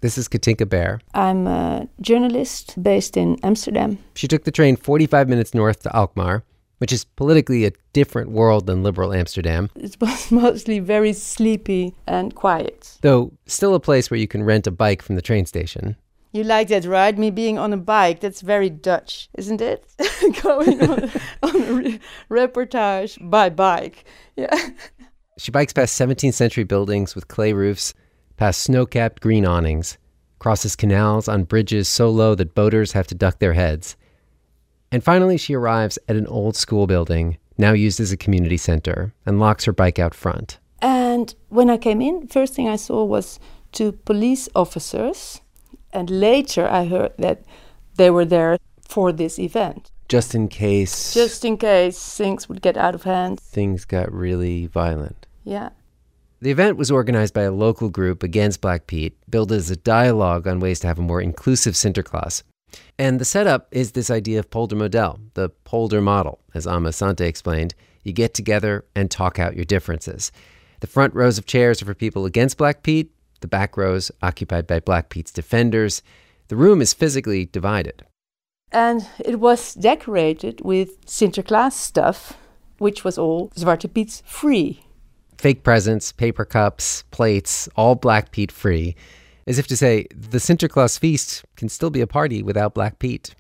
This 0.03 0.19
is 0.19 0.29
Katinka 0.29 0.67
Bear. 0.67 1.01
I'm 1.15 1.47
a 1.47 1.89
journalist 2.03 2.81
based 2.83 3.17
in 3.17 3.39
Amsterdam. 3.43 3.99
She 4.15 4.29
took 4.29 4.45
the 4.45 4.51
train 4.51 4.77
45 4.77 5.31
minutes 5.31 5.55
north 5.55 5.83
to 5.85 5.97
Alkmaar, 5.97 6.45
which 6.79 6.93
is 6.93 7.05
politically 7.05 7.65
a 7.65 7.73
different 7.93 8.31
world 8.31 8.67
than 8.67 8.83
liberal 8.83 9.13
Amsterdam. 9.13 9.71
It 9.77 9.97
was 10.01 10.31
mostly 10.31 10.79
very 10.79 11.13
sleepy 11.13 11.95
and 12.07 12.35
quiet. 12.35 12.99
Though 13.01 13.33
still 13.47 13.75
a 13.75 13.81
place 13.81 14.11
where 14.11 14.21
you 14.21 14.29
can 14.29 14.43
rent 14.43 14.67
a 14.67 14.71
bike 14.71 15.03
from 15.03 15.17
the 15.17 15.23
train 15.23 15.47
station. 15.47 15.97
You 16.33 16.45
like 16.45 16.69
that, 16.69 16.85
right? 16.85 17.17
Me 17.17 17.31
being 17.31 17.59
on 17.59 17.73
a 17.73 17.79
bike. 17.79 18.21
That's 18.21 18.43
very 18.43 18.69
Dutch, 18.69 19.31
isn't 19.39 19.63
it? 19.63 19.87
Going 20.43 20.83
on, 20.83 21.11
on 21.43 21.63
a 21.63 21.73
re- 21.73 22.01
reportage 22.31 23.17
by 23.31 23.49
bike. 23.49 24.05
Yeah. 24.37 24.55
She 25.39 25.51
bikes 25.51 25.73
past 25.73 25.99
17th 25.99 26.35
century 26.35 26.65
buildings 26.65 27.15
with 27.15 27.29
clay 27.29 27.53
roofs 27.55 27.95
past 28.37 28.61
snow 28.61 28.85
capped 28.85 29.23
green 29.23 29.47
awnings, 29.47 29.99
crosses 30.39 30.77
canals 30.77 31.29
on 31.29 31.45
bridges 31.45 31.89
so 31.89 32.11
low 32.11 32.35
that 32.35 32.55
boaters 32.55 32.93
have 32.93 33.07
to 33.07 33.15
duck 33.15 33.39
their 33.39 33.55
heads. 33.55 33.97
And 34.93 35.03
finally, 35.03 35.37
she 35.37 35.55
arrives 35.55 35.99
at 36.09 36.17
an 36.17 36.27
old 36.27 36.57
school 36.57 36.87
building, 36.87 37.39
now 37.59 37.73
used 37.73 38.01
as 38.01 38.13
a 38.13 38.17
community 38.17 38.57
center, 38.57 39.13
and 39.25 39.41
locks 39.41 39.65
her 39.65 39.73
bike 39.73 39.99
out 39.99 40.15
front. 40.15 40.59
And 40.81 41.35
when 41.49 41.71
I 41.71 41.77
came 41.77 42.01
in, 42.01 42.29
first 42.29 42.55
thing 42.55 42.69
I 42.69 42.77
saw 42.77 43.05
was 43.05 43.41
two 43.73 43.93
police 43.93 44.49
officers. 44.55 45.41
And 45.93 46.11
later 46.11 46.69
I 46.69 46.87
heard 46.87 47.13
that 47.19 47.43
they 47.97 48.11
were 48.11 48.25
there 48.25 48.59
for 48.81 49.13
this 49.13 49.39
event. 49.39 49.91
Just 50.09 50.35
in 50.35 50.49
case. 50.49 51.15
Just 51.15 51.45
in 51.45 51.57
case 51.57 52.17
things 52.17 52.49
would 52.49 52.63
get 52.63 52.77
out 52.77 52.95
of 52.95 53.03
hand. 53.03 53.41
Things 53.41 53.85
got 53.85 54.13
really 54.13 54.67
violent. 54.67 55.27
Yeah. 55.43 55.71
The 56.41 56.51
event 56.51 56.77
was 56.77 56.91
organized 56.91 57.35
by 57.35 57.43
a 57.43 57.51
local 57.51 57.89
group 57.89 58.23
against 58.23 58.61
Black 58.61 58.87
Pete, 58.87 59.17
billed 59.29 59.51
as 59.51 59.71
a 59.71 59.77
dialogue 59.77 60.47
on 60.47 60.61
ways 60.61 60.81
to 60.81 60.87
have 60.87 60.99
a 60.99 61.03
more 61.03 61.21
inclusive 61.21 61.75
Sinterklaas. 61.75 62.43
And 62.99 63.21
the 63.21 63.25
setup 63.25 63.69
is 63.71 63.93
this 63.93 64.11
idea 64.11 64.39
of 64.39 64.51
Polder 64.51 64.77
Model, 64.77 65.21
the 65.35 65.51
Polder 65.65 66.01
model. 66.01 66.41
As 66.55 66.67
Ama 66.67 66.91
Asante 66.91 67.23
explained, 67.23 67.75
you 68.03 68.13
get 68.13 68.35
together 68.35 68.85
and 68.95 69.11
talk 69.11 69.39
out 69.39 69.57
your 69.57 69.65
differences. 69.65 70.33
The 70.81 70.87
front 70.87 71.15
rows 71.15 71.39
of 71.39 71.47
chairs 71.47 71.83
are 71.83 71.87
for 71.87 71.95
people 71.95 72.25
against 72.25 72.59
Black 72.59 72.83
Pete, 72.83 73.11
the 73.41 73.49
back 73.49 73.77
rows 73.77 74.11
occupied 74.23 74.67
by 74.67 74.81
Black 74.81 75.09
Pete's 75.09 75.33
defenders. 75.33 76.03
The 76.49 76.57
room 76.57 76.81
is 76.81 76.95
physically 76.95 77.47
divided. 77.47 78.05
And 78.73 79.07
it 79.19 79.41
was 79.41 79.75
decorated 79.75 80.61
with 80.65 81.05
Sinterklaas 81.07 81.73
stuff, 81.73 82.39
which 82.79 83.05
was 83.05 83.19
all 83.19 83.49
Zwarte 83.51 83.93
Piet's 83.93 84.23
free 84.27 84.87
fake 85.39 85.63
presents, 85.63 86.13
paper 86.13 86.45
cups, 86.45 87.05
plates, 87.11 87.69
all 87.77 87.95
Black 87.95 88.31
Pete 88.31 88.53
free, 88.53 88.97
as 89.47 89.59
if 89.59 89.67
to 89.69 89.77
say 89.77 90.07
the 90.31 90.39
Sinterklaas 90.39 90.99
feast 90.99 91.45
can 91.57 91.69
still 91.69 91.91
be 91.91 92.01
a 92.01 92.07
party 92.07 92.43
without 92.43 92.75
Black 92.75 92.99
Pete. 92.99 93.35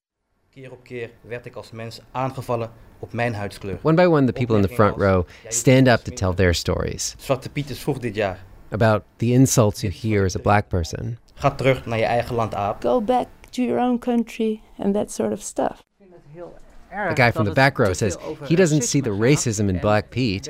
Keer 0.54 0.72
op 0.72 0.84
keer 0.84 1.10
werd 1.20 1.46
ik 1.46 1.54
als 1.54 1.70
mens 1.70 2.00
aangevallen 2.12 2.70
op 2.98 3.12
mijn 3.12 3.34
huidskleur. 3.34 3.78
One 3.82 3.94
by 3.94 4.04
one, 4.04 4.26
the 4.26 4.32
people 4.32 4.56
in 4.56 4.62
the 4.62 4.74
front 4.74 4.96
row 4.96 5.26
stand 5.48 5.88
up 5.88 6.04
to 6.04 6.12
tell 6.12 6.34
their 6.34 6.54
stories. 6.54 7.14
Zwarte 7.18 7.50
Piet 7.50 7.70
is 7.70 7.78
vroeg 7.78 7.98
dit 7.98 8.14
jaar. 8.14 8.44
About 8.70 9.02
the 9.16 9.32
insults 9.32 9.80
you 9.80 9.92
hear 9.92 10.24
as 10.24 10.36
a 10.36 10.40
black 10.40 10.68
person. 10.68 11.18
Ga 11.34 11.50
terug 11.50 11.86
naar 11.86 11.98
je 11.98 12.04
eigen 12.04 12.34
land, 12.34 12.54
aap. 12.54 12.82
Go 12.82 13.00
back 13.00 13.26
to 13.50 13.62
your 13.62 13.80
own 13.80 13.98
country 13.98 14.60
and 14.78 14.94
that 14.94 15.12
sort 15.12 15.32
of 15.32 15.40
stuff. 15.40 15.84
The 16.90 17.14
guy 17.14 17.32
from 17.32 17.44
the 17.44 17.52
back 17.52 17.78
row 17.78 17.92
says 17.92 18.16
he 18.48 18.56
doesn't 18.56 18.82
see 18.82 19.02
the 19.02 19.10
racism 19.10 19.68
in 19.68 19.78
Black 19.80 20.10
Pete 20.10 20.48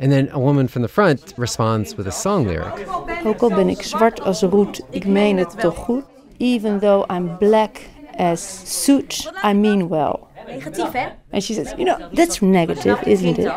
and 0.00 0.12
then 0.12 0.28
a 0.32 0.38
woman 0.38 0.68
from 0.68 0.82
the 0.82 0.88
front 0.88 1.34
responds 1.36 1.96
with 1.96 2.06
a 2.06 2.12
song 2.12 2.46
lyric. 2.46 2.88
Ook 3.24 3.42
al 3.42 3.48
ben 3.50 3.68
ik 3.68 3.82
zwart 3.82 4.20
als 4.20 4.42
roet, 4.42 4.80
ik 4.90 5.06
meen 5.06 5.36
het 5.36 5.60
toch 5.60 5.76
goed. 5.76 6.04
Even 6.38 6.78
though 6.78 7.12
I'm 7.12 7.36
black 7.38 7.88
as 8.16 8.62
soot, 8.84 9.32
I 9.44 9.52
mean 9.52 9.88
well. 9.88 10.28
Negatief, 10.46 10.92
hè? 10.92 11.08
And 11.30 11.42
she 11.42 11.54
says, 11.54 11.74
you 11.76 11.84
know, 11.84 12.08
that's 12.14 12.40
negative, 12.40 13.02
isn't 13.06 13.38
it? 13.38 13.52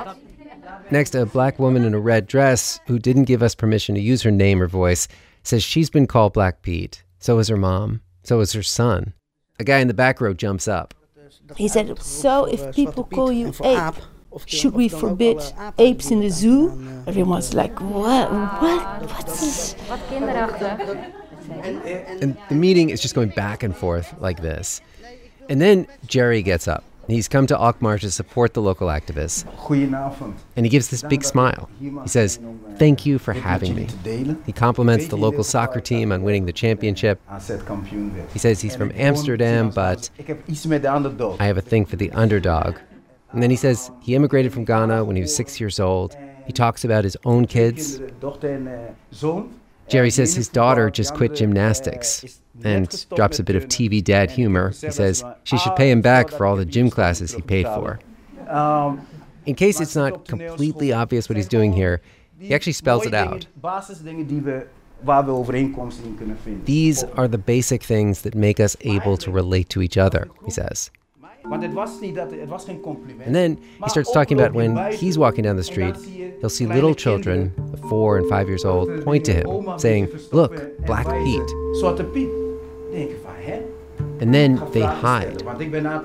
Next, 0.89 1.15
a 1.15 1.25
black 1.25 1.57
woman 1.59 1.85
in 1.85 1.93
a 1.93 1.99
red 1.99 2.27
dress 2.27 2.79
who 2.87 2.99
didn't 2.99 3.23
give 3.27 3.41
us 3.41 3.55
permission 3.55 3.95
to 3.95 4.01
use 4.01 4.23
her 4.23 4.31
name 4.31 4.61
or 4.61 4.67
voice 4.67 5.07
says 5.43 5.63
she's 5.63 5.89
been 5.89 6.07
called 6.07 6.33
Black 6.33 6.61
Pete. 6.61 7.03
So 7.19 7.39
is 7.39 7.47
her 7.47 7.57
mom. 7.57 8.01
So 8.23 8.41
is 8.41 8.53
her 8.53 8.63
son. 8.63 9.13
A 9.59 9.63
guy 9.63 9.79
in 9.79 9.87
the 9.87 9.93
back 9.93 10.19
row 10.19 10.33
jumps 10.33 10.67
up. 10.67 10.93
He 11.55 11.67
said, 11.67 12.01
So 12.01 12.45
if 12.45 12.75
people 12.75 13.03
call 13.03 13.31
you 13.31 13.53
ape, 13.63 13.93
should 14.45 14.73
we 14.73 14.87
forbid 14.87 15.41
apes 15.77 16.11
in 16.11 16.21
the 16.21 16.29
zoo? 16.29 17.03
Everyone's 17.07 17.53
like, 17.53 17.79
what? 17.81 18.31
What? 18.31 19.01
What's 19.11 19.41
this? 19.41 19.75
Uh, 19.89 19.97
and 22.21 22.37
the 22.49 22.55
meeting 22.55 22.89
is 22.89 23.01
just 23.01 23.15
going 23.15 23.29
back 23.29 23.63
and 23.63 23.75
forth 23.75 24.13
like 24.19 24.41
this. 24.41 24.81
And 25.49 25.59
then 25.59 25.87
Jerry 26.05 26.41
gets 26.41 26.67
up. 26.67 26.83
He's 27.07 27.27
come 27.27 27.47
to 27.47 27.57
Alkmaar 27.57 27.97
to 27.99 28.11
support 28.11 28.53
the 28.53 28.61
local 28.61 28.87
activists. 28.87 29.43
And 30.55 30.65
he 30.65 30.69
gives 30.69 30.89
this 30.89 31.03
big 31.03 31.23
smile. 31.23 31.69
He 31.79 32.07
says, 32.07 32.39
Thank 32.77 33.05
you 33.05 33.19
for 33.19 33.33
having 33.33 33.75
me. 33.75 33.87
He 34.45 34.53
compliments 34.53 35.07
the 35.07 35.17
local 35.17 35.43
soccer 35.43 35.81
team 35.81 36.11
on 36.11 36.23
winning 36.23 36.45
the 36.45 36.53
championship. 36.53 37.19
He 38.31 38.39
says 38.39 38.61
he's 38.61 38.75
from 38.75 38.91
Amsterdam, 38.95 39.71
but 39.71 40.09
I 40.19 41.45
have 41.45 41.57
a 41.57 41.61
thing 41.61 41.85
for 41.85 41.95
the 41.97 42.11
underdog. 42.11 42.77
And 43.33 43.41
then 43.41 43.49
he 43.49 43.55
says 43.55 43.91
he 44.01 44.15
immigrated 44.15 44.53
from 44.53 44.65
Ghana 44.65 45.03
when 45.05 45.15
he 45.15 45.21
was 45.21 45.35
six 45.35 45.59
years 45.59 45.79
old. 45.79 46.15
He 46.45 46.51
talks 46.53 46.83
about 46.83 47.03
his 47.03 47.15
own 47.23 47.45
kids. 47.45 48.01
Jerry 49.87 50.09
says 50.09 50.33
his 50.33 50.47
daughter 50.47 50.89
just 50.89 51.13
quit 51.13 51.35
gymnastics 51.35 52.41
and 52.63 53.05
drops 53.15 53.39
a 53.39 53.43
bit 53.43 53.55
of 53.55 53.65
TV 53.67 54.03
dad 54.03 54.31
humor. 54.31 54.69
He 54.69 54.91
says 54.91 55.23
she 55.43 55.57
should 55.57 55.75
pay 55.75 55.91
him 55.91 56.01
back 56.01 56.29
for 56.29 56.45
all 56.45 56.55
the 56.55 56.65
gym 56.65 56.89
classes 56.89 57.33
he 57.33 57.41
paid 57.41 57.65
for. 57.65 57.99
In 59.45 59.55
case 59.55 59.79
it's 59.81 59.95
not 59.95 60.25
completely 60.27 60.93
obvious 60.93 61.27
what 61.27 61.35
he's 61.35 61.47
doing 61.47 61.73
here, 61.73 62.01
he 62.39 62.53
actually 62.53 62.73
spells 62.73 63.05
it 63.05 63.13
out. 63.13 63.45
These 66.65 67.03
are 67.03 67.27
the 67.27 67.37
basic 67.37 67.83
things 67.83 68.21
that 68.21 68.35
make 68.35 68.59
us 68.59 68.77
able 68.81 69.17
to 69.17 69.31
relate 69.31 69.69
to 69.69 69.81
each 69.81 69.97
other, 69.97 70.29
he 70.45 70.51
says. 70.51 70.91
And 71.43 73.35
then 73.35 73.59
he 73.83 73.89
starts 73.89 74.11
talking 74.11 74.39
about 74.39 74.53
when 74.53 74.91
he's 74.93 75.17
walking 75.17 75.43
down 75.43 75.57
the 75.57 75.63
street, 75.63 75.95
he'll 76.39 76.49
see 76.49 76.65
little 76.65 76.95
children, 76.95 77.53
four 77.89 78.17
and 78.17 78.29
five 78.29 78.47
years 78.47 78.65
old, 78.65 79.03
point 79.03 79.25
to 79.25 79.33
him, 79.33 79.79
saying, 79.79 80.09
Look, 80.31 80.77
Black 80.85 81.07
Pete. 81.23 81.41
And 84.21 84.33
then 84.33 84.61
they 84.71 84.81
hide. 84.81 85.43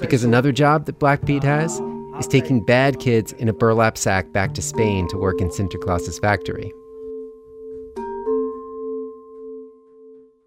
Because 0.00 0.24
another 0.24 0.52
job 0.52 0.86
that 0.86 0.98
Black 0.98 1.24
Pete 1.26 1.44
has 1.44 1.80
is 2.18 2.26
taking 2.26 2.64
bad 2.64 2.98
kids 2.98 3.32
in 3.32 3.48
a 3.48 3.52
burlap 3.52 3.98
sack 3.98 4.32
back 4.32 4.54
to 4.54 4.62
Spain 4.62 5.06
to 5.08 5.18
work 5.18 5.40
in 5.40 5.50
Sinterklaas's 5.50 6.18
factory. 6.18 6.72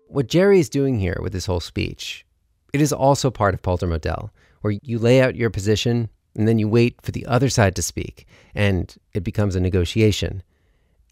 What 0.07 0.27
Jerry 0.27 0.59
is 0.59 0.69
doing 0.69 0.99
here 0.99 1.19
with 1.21 1.33
this 1.33 1.45
whole 1.45 1.59
speech, 1.59 2.25
it 2.73 2.81
is 2.81 2.91
also 2.91 3.29
part 3.29 3.53
of 3.53 3.61
Poldermodel, 3.61 4.31
where 4.61 4.73
you 4.81 4.99
lay 4.99 5.21
out 5.21 5.35
your 5.35 5.49
position 5.49 6.09
and 6.35 6.47
then 6.47 6.59
you 6.59 6.67
wait 6.67 7.01
for 7.01 7.11
the 7.11 7.25
other 7.25 7.49
side 7.49 7.75
to 7.75 7.81
speak, 7.81 8.25
and 8.53 8.95
it 9.13 9.23
becomes 9.23 9.55
a 9.55 9.59
negotiation. 9.59 10.43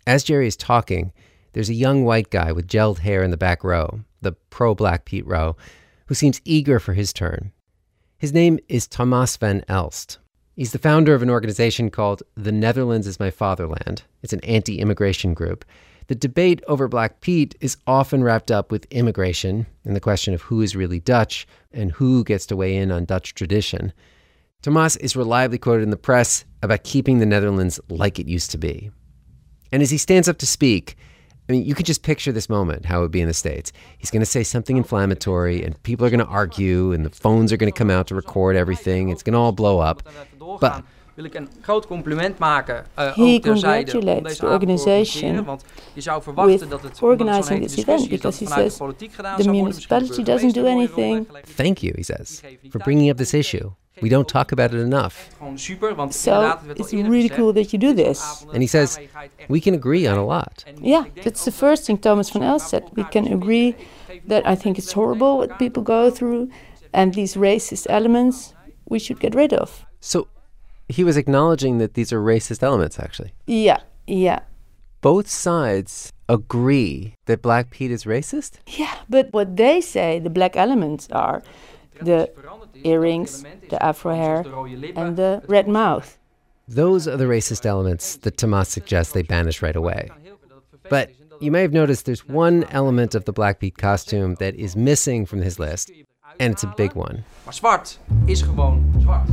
As 0.05 0.23
Jerry 0.23 0.47
is 0.47 0.55
talking, 0.55 1.11
there's 1.53 1.69
a 1.69 1.73
young 1.73 2.03
white 2.05 2.29
guy 2.29 2.51
with 2.51 2.67
gelled 2.67 2.99
hair 2.99 3.23
in 3.23 3.31
the 3.31 3.37
back 3.37 3.63
row, 3.63 4.01
the 4.21 4.33
pro 4.49 4.75
Black 4.75 5.05
Pete 5.05 5.25
row, 5.25 5.57
who 6.05 6.15
seems 6.15 6.41
eager 6.45 6.79
for 6.79 6.93
his 6.93 7.11
turn. 7.11 7.51
His 8.17 8.33
name 8.33 8.59
is 8.69 8.87
Thomas 8.87 9.35
van 9.37 9.63
Elst. 9.67 10.17
He's 10.55 10.71
the 10.71 10.79
founder 10.79 11.13
of 11.13 11.21
an 11.21 11.29
organization 11.29 11.91
called 11.91 12.23
The 12.35 12.51
Netherlands 12.51 13.05
is 13.05 13.19
My 13.19 13.29
Fatherland. 13.29 14.03
It's 14.23 14.33
an 14.33 14.43
anti 14.43 14.79
immigration 14.79 15.33
group. 15.33 15.65
The 16.07 16.15
debate 16.15 16.61
over 16.67 16.87
Black 16.87 17.19
Pete 17.19 17.55
is 17.59 17.77
often 17.85 18.23
wrapped 18.23 18.49
up 18.49 18.71
with 18.71 18.85
immigration 18.91 19.67
and 19.83 19.95
the 19.95 19.99
question 19.99 20.33
of 20.33 20.41
who 20.41 20.61
is 20.61 20.75
really 20.75 21.01
Dutch 21.01 21.45
and 21.73 21.91
who 21.91 22.23
gets 22.23 22.45
to 22.47 22.55
weigh 22.55 22.77
in 22.77 22.91
on 22.91 23.03
Dutch 23.03 23.33
tradition. 23.33 23.91
Tomas 24.61 24.95
is 24.97 25.17
reliably 25.17 25.57
quoted 25.57 25.83
in 25.83 25.89
the 25.89 25.97
press 25.97 26.45
about 26.63 26.83
keeping 26.83 27.19
the 27.19 27.25
Netherlands 27.25 27.79
like 27.89 28.19
it 28.19 28.27
used 28.27 28.51
to 28.51 28.57
be. 28.57 28.89
And 29.71 29.83
as 29.83 29.91
he 29.91 29.97
stands 29.97 30.29
up 30.29 30.37
to 30.37 30.47
speak, 30.47 30.95
I 31.49 31.51
mean, 31.51 31.65
you 31.65 31.75
could 31.75 31.85
just 31.85 32.03
picture 32.03 32.31
this 32.31 32.49
moment, 32.49 32.85
how 32.85 32.99
it 32.99 33.01
would 33.03 33.11
be 33.11 33.21
in 33.21 33.27
the 33.27 33.33
States. 33.33 33.71
He's 33.97 34.11
going 34.11 34.21
to 34.21 34.25
say 34.25 34.43
something 34.43 34.75
inflammatory, 34.75 35.63
and 35.63 35.81
people 35.83 36.05
are 36.05 36.09
going 36.09 36.19
to 36.19 36.25
argue, 36.25 36.91
and 36.91 37.05
the 37.05 37.09
phones 37.09 37.53
are 37.53 37.57
going 37.57 37.71
to 37.71 37.77
come 37.77 37.89
out 37.89 38.07
to 38.07 38.15
record 38.15 38.55
everything. 38.55 39.09
It's 39.09 39.23
going 39.23 39.33
to 39.33 39.39
all 39.39 39.53
blow 39.53 39.79
up. 39.79 40.03
But 40.59 40.83
wil 41.17 41.25
ik 41.25 41.33
een 41.33 41.49
groot 41.61 41.87
compliment 41.87 42.37
maken. 42.37 42.85
Uh, 42.99 43.15
he 43.15 43.39
congratulates 43.39 44.37
the 44.37 44.45
organization 44.45 45.45
with 45.95 47.01
organizing 47.01 47.61
this 47.61 47.77
event 47.77 48.09
because 48.09 48.45
he 48.45 48.45
says 48.45 48.77
the 49.37 49.49
municipality 49.49 50.23
doesn't 50.23 50.53
do 50.53 50.65
anything. 50.65 51.27
Thank 51.55 51.77
you, 51.77 51.93
he 51.95 52.03
says, 52.03 52.41
for 52.69 52.83
bringing 52.83 53.09
up 53.09 53.17
this 53.17 53.33
issue. 53.33 53.71
We 54.01 54.09
don't 54.09 54.27
talk 54.27 54.51
about 54.51 54.73
it 54.73 54.79
enough. 54.79 55.15
So 56.11 56.59
it's 56.75 56.93
really 56.93 57.29
cool 57.29 57.53
that 57.53 57.73
you 57.73 57.79
do 57.79 57.93
this. 57.93 58.45
And 58.53 58.61
he 58.61 58.67
says 58.67 58.99
we 59.47 59.59
can 59.59 59.73
agree 59.73 60.05
on 60.07 60.17
a 60.17 60.25
lot. 60.25 60.65
Yeah, 60.81 61.05
that's 61.23 61.45
the 61.45 61.51
first 61.51 61.85
thing 61.85 61.97
Thomas 61.97 62.29
van 62.29 62.43
Elst 62.43 62.69
said. 62.69 62.83
We 62.93 63.03
can 63.03 63.25
agree 63.33 63.75
that 64.27 64.45
I 64.45 64.55
think 64.55 64.77
it's 64.77 64.93
horrible 64.93 65.37
what 65.37 65.57
people 65.57 65.83
go 65.83 66.11
through, 66.11 66.49
and 66.93 67.13
these 67.13 67.39
racist 67.39 67.87
elements 67.89 68.53
we 68.85 68.99
should 68.99 69.19
get 69.19 69.33
rid 69.35 69.51
of. 69.53 69.85
So 69.99 70.27
he 70.89 71.03
was 71.03 71.17
acknowledging 71.17 71.77
that 71.79 71.93
these 71.93 72.13
are 72.13 72.21
racist 72.21 72.63
elements, 72.63 72.99
actually. 72.99 73.33
Yeah, 73.45 73.79
yeah. 74.05 74.39
Both 75.01 75.27
sides 75.29 76.11
agree 76.27 77.13
that 77.25 77.41
Black 77.41 77.69
Pete 77.69 77.91
is 77.91 78.05
racist? 78.05 78.59
Yeah, 78.67 78.95
but 79.09 79.31
what 79.31 79.55
they 79.55 79.81
say 79.81 80.19
the 80.19 80.29
black 80.29 80.55
elements 80.55 81.07
are 81.11 81.41
the 82.01 82.29
earrings, 82.83 83.43
the 83.69 83.81
afro 83.83 84.15
hair, 84.15 84.45
and 84.95 85.17
the 85.17 85.41
red 85.47 85.67
mouth. 85.67 86.17
Those 86.67 87.07
are 87.07 87.17
the 87.17 87.25
racist 87.25 87.65
elements 87.65 88.17
that 88.17 88.37
Tomas 88.37 88.69
suggests 88.69 89.13
they 89.13 89.21
banish 89.23 89.61
right 89.61 89.75
away. 89.75 90.09
But 90.89 91.11
you 91.39 91.51
may 91.51 91.61
have 91.61 91.71
noticed 91.71 92.05
there's 92.05 92.27
one 92.27 92.65
element 92.65 93.15
of 93.15 93.25
the 93.25 93.33
Black 93.33 93.59
Pete 93.59 93.77
costume 93.77 94.35
that 94.35 94.55
is 94.55 94.75
missing 94.75 95.25
from 95.25 95.41
his 95.41 95.59
list, 95.59 95.91
and 96.39 96.53
it's 96.53 96.63
a 96.63 96.73
big 96.75 96.93
one. 96.93 97.23
Maar 97.45 97.53
zwart 97.53 97.99
is 98.25 98.41
gewoon 98.41 98.93
zwart. 98.99 99.29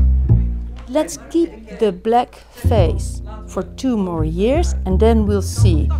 Let's 0.95 1.19
keep 1.29 1.81
the 1.81 1.91
black 1.91 2.37
face 2.37 3.21
for 3.49 3.65
two 3.65 3.97
more 3.97 4.25
years 4.25 4.75
and 4.87 5.01
then 5.01 5.27
we'll 5.27 5.43
see. 5.43 5.91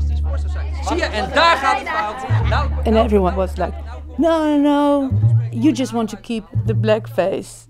And 2.87 2.97
everyone 2.97 3.35
was 3.35 3.59
like, 3.59 3.75
no, 4.21 4.57
no, 4.57 5.09
no, 5.09 5.51
you 5.51 5.73
just 5.73 5.93
want 5.95 6.11
to 6.11 6.17
keep 6.17 6.45
the 6.67 6.75
black 6.75 7.09
face. 7.09 7.67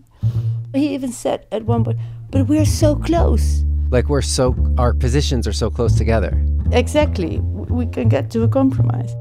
He 0.75 0.93
even 0.93 1.13
said 1.13 1.47
at 1.51 1.65
one 1.65 1.83
point, 1.83 1.99
but 2.29 2.47
we're 2.47 2.67
so 2.67 2.95
close. 2.95 3.65
Like 3.89 4.11
we're 4.11 4.21
so, 4.21 4.55
our 4.77 4.93
positions 4.93 5.49
are 5.49 5.55
so 5.55 5.71
close 5.71 5.97
together. 5.97 6.39
Exactly. 6.73 7.41
We 7.41 7.87
can 7.87 8.11
get 8.11 8.31
to 8.33 8.43
a 8.43 8.49
compromise. 8.49 9.15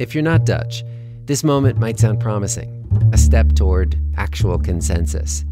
If 0.00 0.14
you're 0.14 0.22
not 0.22 0.46
Dutch, 0.46 0.84
this 1.24 1.42
moment 1.42 1.80
might 1.80 1.98
sound 1.98 2.20
promising 2.20 2.70
a 3.12 3.18
step 3.18 3.54
toward 3.56 3.98
actual 4.16 4.60
consensus. 4.60 5.44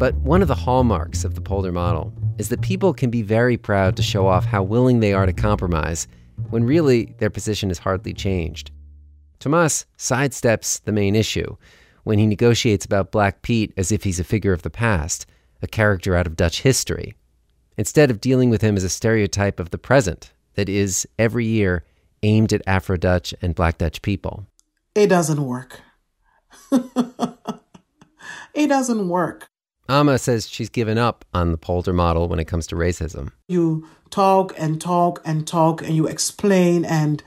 But 0.00 0.14
one 0.14 0.40
of 0.40 0.48
the 0.48 0.54
hallmarks 0.54 1.24
of 1.24 1.34
the 1.34 1.42
Polder 1.42 1.72
model 1.72 2.14
is 2.38 2.48
that 2.48 2.62
people 2.62 2.94
can 2.94 3.10
be 3.10 3.20
very 3.20 3.58
proud 3.58 3.96
to 3.96 4.02
show 4.02 4.26
off 4.26 4.46
how 4.46 4.62
willing 4.62 5.00
they 5.00 5.12
are 5.12 5.26
to 5.26 5.32
compromise 5.34 6.08
when 6.48 6.64
really 6.64 7.14
their 7.18 7.28
position 7.28 7.70
is 7.70 7.80
hardly 7.80 8.14
changed. 8.14 8.70
Tomas 9.40 9.84
sidesteps 9.98 10.82
the 10.84 10.92
main 10.92 11.14
issue 11.14 11.54
when 12.04 12.18
he 12.18 12.26
negotiates 12.26 12.86
about 12.86 13.12
Black 13.12 13.42
Pete 13.42 13.74
as 13.76 13.92
if 13.92 14.04
he's 14.04 14.18
a 14.18 14.24
figure 14.24 14.54
of 14.54 14.62
the 14.62 14.70
past, 14.70 15.26
a 15.60 15.66
character 15.66 16.16
out 16.16 16.26
of 16.26 16.34
Dutch 16.34 16.62
history, 16.62 17.14
instead 17.76 18.10
of 18.10 18.22
dealing 18.22 18.48
with 18.48 18.62
him 18.62 18.78
as 18.78 18.84
a 18.84 18.88
stereotype 18.88 19.60
of 19.60 19.68
the 19.68 19.76
present 19.76 20.32
that 20.54 20.70
is, 20.70 21.06
every 21.18 21.44
year, 21.44 21.84
aimed 22.22 22.54
at 22.54 22.62
Afro 22.66 22.96
Dutch 22.96 23.34
and 23.42 23.54
Black 23.54 23.76
Dutch 23.76 24.00
people. 24.00 24.46
It 24.94 25.08
doesn't 25.08 25.44
work. 25.44 25.82
it 28.54 28.66
doesn't 28.66 29.06
work. 29.10 29.49
Ama 29.90 30.18
says 30.18 30.48
she's 30.48 30.68
given 30.68 30.98
up 30.98 31.24
on 31.34 31.50
the 31.50 31.58
Polder 31.58 31.92
model 31.92 32.28
when 32.28 32.38
it 32.38 32.44
comes 32.44 32.66
to 32.68 32.76
racism. 32.76 33.32
You 33.48 33.88
talk 34.10 34.54
and 34.56 34.80
talk 34.80 35.20
and 35.24 35.46
talk 35.46 35.82
and 35.82 35.96
you 35.96 36.06
explain 36.06 36.84
and 36.84 37.22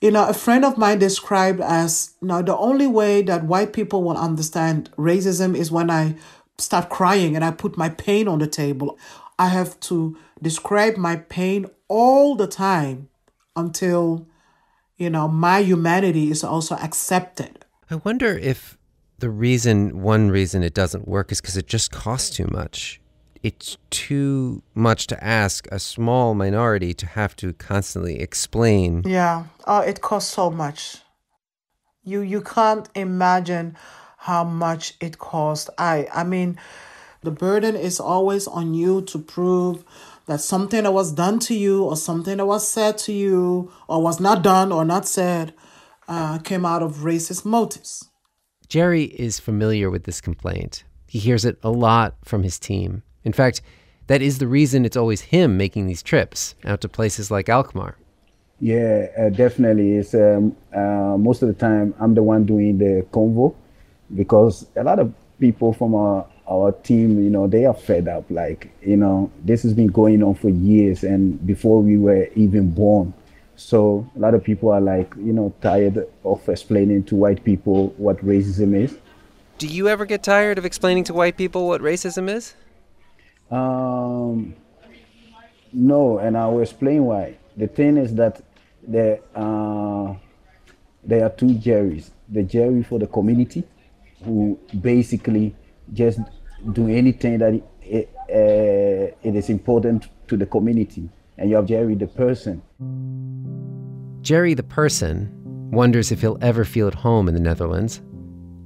you 0.00 0.10
know 0.10 0.26
a 0.26 0.32
friend 0.32 0.64
of 0.64 0.78
mine 0.78 0.98
described 0.98 1.60
as 1.60 2.14
you 2.22 2.28
know 2.28 2.40
the 2.40 2.56
only 2.56 2.86
way 2.86 3.20
that 3.22 3.44
white 3.44 3.74
people 3.74 4.02
will 4.02 4.16
understand 4.16 4.90
racism 4.96 5.54
is 5.54 5.70
when 5.70 5.90
I 5.90 6.16
start 6.56 6.88
crying 6.88 7.36
and 7.36 7.44
I 7.44 7.50
put 7.50 7.76
my 7.76 7.90
pain 7.90 8.26
on 8.26 8.38
the 8.38 8.46
table. 8.46 8.98
I 9.38 9.48
have 9.48 9.78
to 9.80 10.16
describe 10.40 10.96
my 10.96 11.16
pain 11.16 11.66
all 11.88 12.36
the 12.36 12.46
time 12.46 13.10
until 13.54 14.26
you 14.96 15.10
know 15.10 15.28
my 15.28 15.58
humanity 15.58 16.30
is 16.30 16.42
also 16.42 16.74
accepted. 16.76 17.66
I 17.90 17.96
wonder 17.96 18.38
if 18.38 18.78
the 19.22 19.30
reason, 19.30 20.02
one 20.02 20.32
reason 20.32 20.64
it 20.64 20.74
doesn't 20.74 21.06
work 21.06 21.30
is 21.30 21.40
because 21.40 21.56
it 21.56 21.68
just 21.68 21.92
costs 21.92 22.28
too 22.28 22.48
much. 22.50 23.00
It's 23.44 23.78
too 23.90 24.64
much 24.74 25.06
to 25.06 25.24
ask 25.24 25.68
a 25.70 25.78
small 25.78 26.34
minority 26.34 26.92
to 26.94 27.06
have 27.06 27.36
to 27.36 27.52
constantly 27.52 28.20
explain. 28.20 29.04
Yeah, 29.06 29.44
oh, 29.64 29.78
it 29.78 30.00
costs 30.00 30.34
so 30.34 30.50
much. 30.50 30.98
You 32.02 32.20
you 32.20 32.40
can't 32.40 32.88
imagine 32.96 33.76
how 34.18 34.42
much 34.42 34.94
it 35.00 35.18
costs. 35.18 35.70
I 35.78 36.08
I 36.12 36.24
mean, 36.24 36.58
the 37.22 37.30
burden 37.30 37.76
is 37.76 38.00
always 38.00 38.48
on 38.48 38.74
you 38.74 39.02
to 39.02 39.20
prove 39.20 39.84
that 40.26 40.40
something 40.40 40.82
that 40.82 40.92
was 40.92 41.12
done 41.12 41.38
to 41.46 41.54
you 41.54 41.84
or 41.84 41.96
something 41.96 42.38
that 42.38 42.46
was 42.46 42.66
said 42.66 42.98
to 43.06 43.12
you 43.12 43.70
or 43.86 44.02
was 44.02 44.18
not 44.18 44.42
done 44.42 44.72
or 44.72 44.84
not 44.84 45.06
said 45.06 45.54
uh, 46.08 46.38
came 46.38 46.66
out 46.66 46.82
of 46.82 47.04
racist 47.06 47.44
motives. 47.44 48.08
Jerry 48.72 49.04
is 49.04 49.38
familiar 49.38 49.90
with 49.90 50.04
this 50.04 50.22
complaint. 50.22 50.84
He 51.06 51.18
hears 51.18 51.44
it 51.44 51.58
a 51.62 51.68
lot 51.68 52.14
from 52.24 52.42
his 52.42 52.58
team. 52.58 53.02
In 53.22 53.34
fact, 53.34 53.60
that 54.06 54.22
is 54.22 54.38
the 54.38 54.46
reason 54.46 54.86
it's 54.86 54.96
always 54.96 55.20
him 55.20 55.58
making 55.58 55.88
these 55.88 56.02
trips 56.02 56.54
out 56.64 56.80
to 56.80 56.88
places 56.88 57.30
like 57.30 57.50
Alkmaar. 57.50 57.98
Yeah, 58.60 59.08
uh, 59.18 59.28
definitely. 59.28 59.96
It's 59.98 60.14
um, 60.14 60.56
uh, 60.74 61.18
most 61.18 61.42
of 61.42 61.48
the 61.48 61.54
time 61.54 61.94
I'm 62.00 62.14
the 62.14 62.22
one 62.22 62.46
doing 62.46 62.78
the 62.78 63.04
convo 63.12 63.54
because 64.16 64.66
a 64.74 64.82
lot 64.82 64.98
of 64.98 65.12
people 65.38 65.74
from 65.74 65.94
our 65.94 66.24
our 66.48 66.72
team, 66.72 67.22
you 67.22 67.28
know, 67.28 67.46
they 67.46 67.66
are 67.66 67.74
fed 67.74 68.08
up. 68.08 68.24
Like, 68.30 68.72
you 68.80 68.96
know, 68.96 69.30
this 69.44 69.62
has 69.64 69.74
been 69.74 69.88
going 69.88 70.22
on 70.22 70.34
for 70.34 70.48
years, 70.48 71.04
and 71.04 71.46
before 71.46 71.82
we 71.82 71.98
were 71.98 72.26
even 72.36 72.70
born. 72.70 73.12
So 73.56 74.10
a 74.16 74.18
lot 74.18 74.34
of 74.34 74.42
people 74.42 74.70
are 74.70 74.80
like, 74.80 75.14
you 75.16 75.32
know, 75.32 75.54
tired 75.60 76.06
of 76.24 76.48
explaining 76.48 77.04
to 77.04 77.16
white 77.16 77.44
people 77.44 77.88
what 77.96 78.18
racism 78.18 78.74
is. 78.74 78.98
Do 79.58 79.66
you 79.66 79.88
ever 79.88 80.04
get 80.04 80.22
tired 80.22 80.58
of 80.58 80.64
explaining 80.64 81.04
to 81.04 81.14
white 81.14 81.36
people 81.36 81.68
what 81.68 81.80
racism 81.80 82.28
is? 82.28 82.54
Um, 83.50 84.54
no, 85.72 86.18
and 86.18 86.36
I 86.36 86.46
will 86.46 86.62
explain 86.62 87.04
why. 87.04 87.36
The 87.56 87.68
thing 87.68 87.96
is 87.96 88.14
that 88.14 88.42
there, 88.86 89.20
uh, 89.34 90.14
there 91.04 91.24
are 91.24 91.30
two 91.30 91.54
Jerrys. 91.54 92.10
The 92.28 92.42
Jerry 92.42 92.82
for 92.82 92.98
the 92.98 93.06
community, 93.06 93.62
who 94.24 94.58
basically 94.80 95.54
just 95.92 96.20
do 96.72 96.88
anything 96.88 97.38
that 97.38 97.62
it, 97.82 98.08
uh, 98.30 99.14
it 99.22 99.36
is 99.36 99.50
important 99.50 100.08
to 100.28 100.36
the 100.36 100.46
community. 100.46 101.08
And 101.36 101.50
you 101.50 101.56
have 101.56 101.66
Jerry 101.66 101.94
the 101.94 102.06
person 102.06 102.62
Jerry 104.22 104.54
the 104.54 104.62
person 104.62 105.28
wonders 105.72 106.12
if 106.12 106.20
he'll 106.20 106.38
ever 106.40 106.64
feel 106.64 106.86
at 106.86 106.94
home 106.94 107.26
in 107.26 107.34
the 107.34 107.40
Netherlands. 107.40 108.00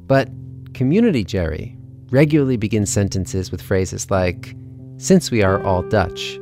But 0.06 0.28
Community 0.74 1.24
Jerry 1.24 1.76
regularly 2.10 2.58
begins 2.58 2.90
sentences 2.90 3.50
with 3.50 3.62
phrases 3.62 4.10
like, 4.10 4.54
Since 4.98 5.30
we 5.30 5.42
are 5.42 5.62
all 5.62 5.82
Dutch. 5.82 6.38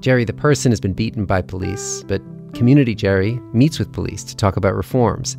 Jerry 0.00 0.24
the 0.24 0.34
person 0.34 0.70
has 0.70 0.80
been 0.80 0.92
beaten 0.92 1.24
by 1.24 1.40
police, 1.40 2.04
but 2.04 2.20
Community 2.52 2.94
Jerry 2.94 3.40
meets 3.54 3.78
with 3.78 3.92
police 3.92 4.22
to 4.24 4.36
talk 4.36 4.58
about 4.58 4.74
reforms. 4.74 5.38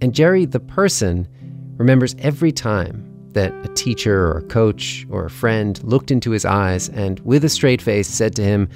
And 0.00 0.12
Jerry 0.12 0.44
the 0.44 0.60
person 0.60 1.28
remembers 1.76 2.16
every 2.18 2.50
time 2.50 3.04
that 3.34 3.54
a 3.64 3.68
teacher 3.74 4.26
or 4.26 4.38
a 4.38 4.42
coach 4.42 5.06
or 5.08 5.24
a 5.24 5.30
friend 5.30 5.80
looked 5.84 6.10
into 6.10 6.32
his 6.32 6.44
eyes 6.44 6.88
and, 6.88 7.20
with 7.20 7.44
a 7.44 7.48
straight 7.48 7.80
face, 7.80 8.08
said 8.08 8.34
to 8.34 8.42
him, 8.42 8.68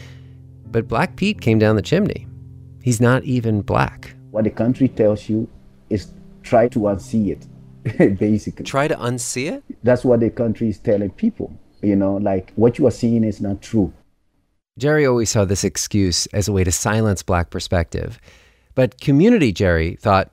But 0.67 0.87
Black 0.87 1.17
Pete 1.17 1.41
came 1.41 1.59
down 1.59 1.75
the 1.75 1.83
chimney. 1.83 2.29
He's 2.83 3.01
not 3.01 3.25
even 3.25 3.63
black. 3.63 4.15
What 4.33 4.45
the 4.45 4.51
country 4.51 4.89
tells 4.89 5.29
you 5.29 5.49
is 5.89 6.13
try 6.43 6.69
to 6.69 6.81
unsee 6.81 7.29
it, 7.29 8.19
basically. 8.19 8.65
Try 8.65 8.89
to 8.89 8.97
unsee 8.97 9.53
it? 9.53 9.65
That's 9.83 10.05
what 10.05 10.21
the 10.21 10.31
country 10.31 10.69
is 10.69 10.79
telling 10.79 11.11
people. 11.11 11.57
You 11.83 11.97
know, 11.97 12.17
like 12.17 12.53
what 12.57 12.79
you 12.79 12.87
are 12.87 12.93
seeing 12.93 13.25
is 13.25 13.41
not 13.41 13.63
true. 13.63 13.93
Jerry 14.79 15.07
always 15.07 15.31
saw 15.31 15.45
this 15.45 15.65
excuse 15.65 16.27
as 16.27 16.49
a 16.49 16.53
way 16.53 16.65
to 16.65 16.73
silence 16.73 17.23
black 17.23 17.51
perspective. 17.51 18.19
But 18.75 19.01
community 19.01 19.53
Jerry 19.53 19.97
thought, 20.01 20.33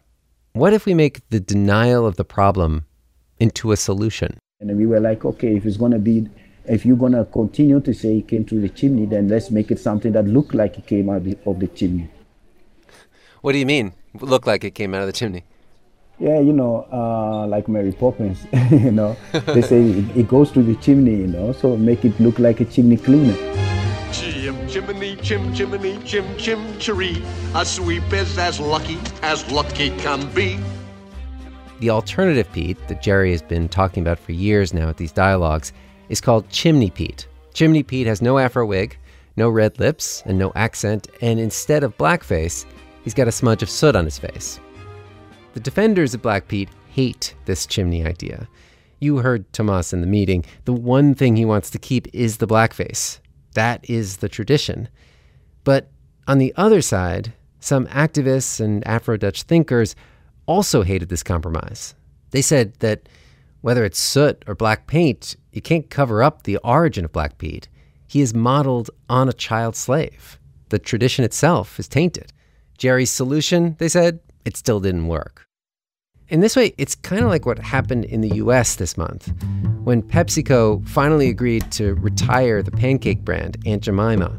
what 0.53 0.73
if 0.73 0.85
we 0.85 0.93
make 0.93 1.27
the 1.29 1.39
denial 1.39 2.05
of 2.05 2.15
the 2.15 2.23
problem 2.23 2.85
into 3.39 3.71
a 3.71 3.77
solution? 3.77 4.37
And 4.61 4.75
we 4.77 4.85
were 4.85 4.99
like, 4.99 5.25
okay, 5.25 5.55
if 5.55 5.65
it's 5.65 5.77
going 5.77 5.91
to 5.91 5.99
be, 5.99 6.27
if 6.65 6.85
you're 6.85 6.97
going 6.97 7.13
to 7.13 7.25
continue 7.25 7.81
to 7.81 7.93
say 7.93 8.19
it 8.19 8.27
came 8.27 8.45
through 8.45 8.61
the 8.61 8.69
chimney, 8.69 9.05
then 9.05 9.27
let's 9.27 9.51
make 9.51 9.71
it 9.71 9.79
something 9.79 10.13
that 10.13 10.25
looked 10.25 10.53
like 10.53 10.77
it 10.77 10.87
came 10.87 11.09
out 11.09 11.17
of 11.17 11.23
the, 11.25 11.37
of 11.45 11.59
the 11.59 11.67
chimney. 11.67 12.09
What 13.41 13.53
do 13.53 13.57
you 13.57 13.65
mean? 13.65 13.93
Look 14.19 14.45
like 14.45 14.63
it 14.63 14.71
came 14.75 14.93
out 14.93 15.01
of 15.01 15.07
the 15.07 15.13
chimney? 15.13 15.43
Yeah, 16.19 16.41
you 16.41 16.51
know, 16.51 16.85
uh, 16.91 17.47
like 17.47 17.69
Mary 17.69 17.93
Poppins, 17.93 18.45
you 18.71 18.91
know, 18.91 19.15
they 19.31 19.61
say 19.61 19.81
it, 19.81 20.17
it 20.17 20.27
goes 20.27 20.51
through 20.51 20.63
the 20.63 20.75
chimney, 20.75 21.15
you 21.15 21.27
know, 21.27 21.53
so 21.53 21.77
make 21.77 22.03
it 22.03 22.19
look 22.19 22.39
like 22.39 22.59
a 22.59 22.65
chimney 22.65 22.97
cleaner. 22.97 23.35
Chim 24.11 24.67
chimney, 24.67 25.15
chim 25.17 25.53
chimney, 25.53 25.97
chim 26.03 26.25
chim 26.37 26.77
chiree. 26.79 27.23
A 27.55 27.63
sweep 27.63 28.11
is 28.11 28.37
as 28.37 28.59
lucky 28.59 28.97
as 29.21 29.49
lucky 29.49 29.91
can 29.91 30.29
be. 30.33 30.59
The 31.79 31.91
alternative 31.91 32.51
Pete 32.51 32.77
that 32.89 33.01
Jerry 33.01 33.31
has 33.31 33.41
been 33.41 33.69
talking 33.69 34.01
about 34.03 34.19
for 34.19 34.33
years 34.33 34.73
now 34.73 34.89
at 34.89 34.97
these 34.97 35.13
dialogues 35.13 35.71
is 36.09 36.19
called 36.19 36.49
Chimney 36.49 36.89
Pete. 36.89 37.29
Chimney 37.53 37.83
Pete 37.83 38.07
has 38.07 38.21
no 38.21 38.37
afro 38.37 38.65
wig, 38.65 38.97
no 39.37 39.47
red 39.49 39.79
lips, 39.79 40.21
and 40.25 40.37
no 40.37 40.51
accent, 40.55 41.07
and 41.21 41.39
instead 41.39 41.85
of 41.85 41.97
blackface, 41.97 42.65
he's 43.03 43.13
got 43.13 43.27
a 43.27 43.31
smudge 43.31 43.63
of 43.63 43.69
soot 43.69 43.95
on 43.95 44.05
his 44.05 44.17
face. 44.17 44.59
The 45.53 45.59
defenders 45.59 46.13
of 46.13 46.21
Black 46.21 46.47
Pete 46.47 46.69
hate 46.89 47.35
this 47.45 47.65
chimney 47.65 48.05
idea. 48.05 48.47
You 48.99 49.17
heard 49.17 49.51
Tomas 49.53 49.93
in 49.93 50.01
the 50.01 50.07
meeting. 50.07 50.45
The 50.65 50.73
one 50.73 51.15
thing 51.15 51.35
he 51.35 51.45
wants 51.45 51.69
to 51.71 51.79
keep 51.79 52.07
is 52.13 52.37
the 52.37 52.47
blackface. 52.47 53.19
That 53.53 53.89
is 53.89 54.17
the 54.17 54.29
tradition. 54.29 54.89
But 55.63 55.89
on 56.27 56.37
the 56.37 56.53
other 56.57 56.81
side, 56.81 57.33
some 57.59 57.87
activists 57.87 58.59
and 58.59 58.85
Afro 58.87 59.17
Dutch 59.17 59.43
thinkers 59.43 59.95
also 60.45 60.81
hated 60.81 61.09
this 61.09 61.23
compromise. 61.23 61.95
They 62.31 62.41
said 62.41 62.73
that 62.79 63.09
whether 63.61 63.83
it's 63.83 63.99
soot 63.99 64.43
or 64.47 64.55
black 64.55 64.87
paint, 64.87 65.35
you 65.51 65.61
can't 65.61 65.89
cover 65.89 66.23
up 66.23 66.43
the 66.43 66.57
origin 66.57 67.05
of 67.05 67.11
Black 67.11 67.37
Pete. 67.37 67.67
He 68.07 68.21
is 68.21 68.33
modeled 68.33 68.89
on 69.09 69.27
a 69.27 69.33
child 69.33 69.75
slave. 69.75 70.39
The 70.69 70.79
tradition 70.79 71.25
itself 71.25 71.79
is 71.79 71.87
tainted. 71.87 72.31
Jerry's 72.79 73.11
solution, 73.11 73.75
they 73.77 73.89
said, 73.89 74.19
it 74.45 74.57
still 74.57 74.79
didn't 74.79 75.07
work. 75.07 75.45
In 76.29 76.39
this 76.39 76.55
way, 76.55 76.73
it's 76.77 76.95
kind 76.95 77.21
of 77.21 77.27
like 77.27 77.45
what 77.45 77.59
happened 77.59 78.05
in 78.05 78.21
the 78.21 78.35
US 78.35 78.75
this 78.75 78.97
month 78.97 79.31
when 79.83 80.01
PepsiCo 80.01 80.87
finally 80.87 81.27
agreed 81.27 81.69
to 81.73 81.95
retire 81.95 82.63
the 82.63 82.71
pancake 82.71 83.25
brand 83.25 83.57
Aunt 83.65 83.83
Jemima. 83.83 84.37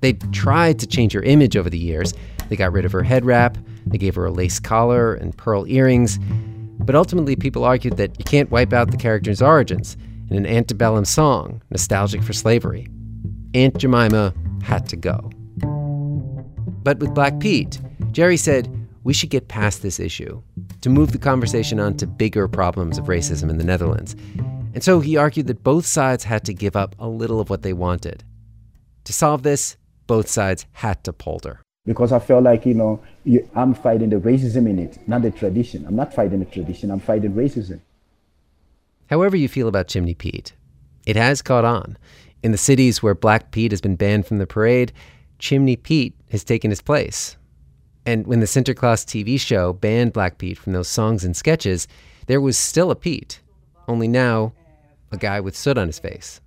They 0.00 0.12
tried 0.32 0.78
to 0.80 0.86
change 0.86 1.12
her 1.14 1.22
image 1.22 1.56
over 1.56 1.68
the 1.68 1.78
years. 1.78 2.14
They 2.48 2.56
got 2.56 2.72
rid 2.72 2.84
of 2.84 2.92
her 2.92 3.02
head 3.02 3.24
wrap, 3.24 3.58
they 3.86 3.98
gave 3.98 4.14
her 4.14 4.26
a 4.26 4.30
lace 4.30 4.60
collar 4.60 5.14
and 5.14 5.36
pearl 5.36 5.66
earrings. 5.66 6.18
But 6.78 6.94
ultimately, 6.94 7.34
people 7.36 7.64
argued 7.64 7.96
that 7.96 8.18
you 8.18 8.24
can't 8.24 8.50
wipe 8.50 8.72
out 8.72 8.90
the 8.90 8.96
character's 8.96 9.42
origins 9.42 9.96
in 10.30 10.36
an 10.36 10.46
antebellum 10.46 11.06
song 11.06 11.62
nostalgic 11.70 12.22
for 12.22 12.32
slavery. 12.32 12.88
Aunt 13.54 13.78
Jemima 13.78 14.34
had 14.62 14.88
to 14.90 14.96
go. 14.96 15.30
But 16.84 16.98
with 16.98 17.14
Black 17.14 17.40
Pete, 17.40 17.80
Jerry 18.12 18.36
said 18.36 18.68
we 19.04 19.14
should 19.14 19.30
get 19.30 19.48
past 19.48 19.82
this 19.82 19.98
issue 19.98 20.42
to 20.82 20.90
move 20.90 21.12
the 21.12 21.18
conversation 21.18 21.80
on 21.80 21.96
to 21.96 22.06
bigger 22.06 22.46
problems 22.46 22.98
of 22.98 23.06
racism 23.06 23.48
in 23.48 23.56
the 23.56 23.64
Netherlands. 23.64 24.14
And 24.74 24.84
so 24.84 25.00
he 25.00 25.16
argued 25.16 25.46
that 25.46 25.64
both 25.64 25.86
sides 25.86 26.24
had 26.24 26.44
to 26.44 26.52
give 26.52 26.76
up 26.76 26.94
a 26.98 27.08
little 27.08 27.40
of 27.40 27.48
what 27.48 27.62
they 27.62 27.72
wanted. 27.72 28.22
To 29.04 29.12
solve 29.14 29.42
this, 29.42 29.78
both 30.06 30.28
sides 30.28 30.66
had 30.72 31.02
to 31.04 31.12
polder. 31.12 31.62
Because 31.86 32.12
I 32.12 32.18
felt 32.18 32.44
like, 32.44 32.66
you 32.66 32.74
know, 32.74 33.02
you, 33.24 33.48
I'm 33.54 33.74
fighting 33.74 34.10
the 34.10 34.16
racism 34.16 34.68
in 34.68 34.78
it, 34.78 34.98
not 35.08 35.22
the 35.22 35.30
tradition. 35.30 35.86
I'm 35.86 35.96
not 35.96 36.12
fighting 36.12 36.40
the 36.40 36.46
tradition, 36.46 36.90
I'm 36.90 37.00
fighting 37.00 37.32
racism. 37.32 37.80
However, 39.08 39.36
you 39.36 39.48
feel 39.48 39.68
about 39.68 39.88
Chimney 39.88 40.14
Pete, 40.14 40.52
it 41.06 41.16
has 41.16 41.40
caught 41.40 41.64
on. 41.64 41.96
In 42.42 42.52
the 42.52 42.58
cities 42.58 43.02
where 43.02 43.14
Black 43.14 43.52
Pete 43.52 43.72
has 43.72 43.80
been 43.80 43.96
banned 43.96 44.26
from 44.26 44.38
the 44.38 44.46
parade, 44.46 44.92
Chimney 45.38 45.76
Pete 45.76 46.14
has 46.34 46.42
taken 46.42 46.68
his 46.68 46.82
place. 46.82 47.36
And 48.04 48.26
when 48.26 48.40
the 48.40 48.46
Sinterklaas 48.46 49.04
TV 49.06 49.38
show 49.38 49.72
banned 49.72 50.12
Black 50.12 50.36
Pete 50.36 50.58
from 50.58 50.72
those 50.72 50.88
songs 50.88 51.22
and 51.22 51.36
sketches, 51.36 51.86
there 52.26 52.40
was 52.40 52.58
still 52.58 52.90
a 52.90 52.96
Pete, 52.96 53.40
only 53.86 54.08
now 54.08 54.52
a 55.12 55.16
guy 55.16 55.38
with 55.38 55.56
soot 55.56 55.78
on 55.78 55.86
his 55.86 56.00
face. 56.00 56.40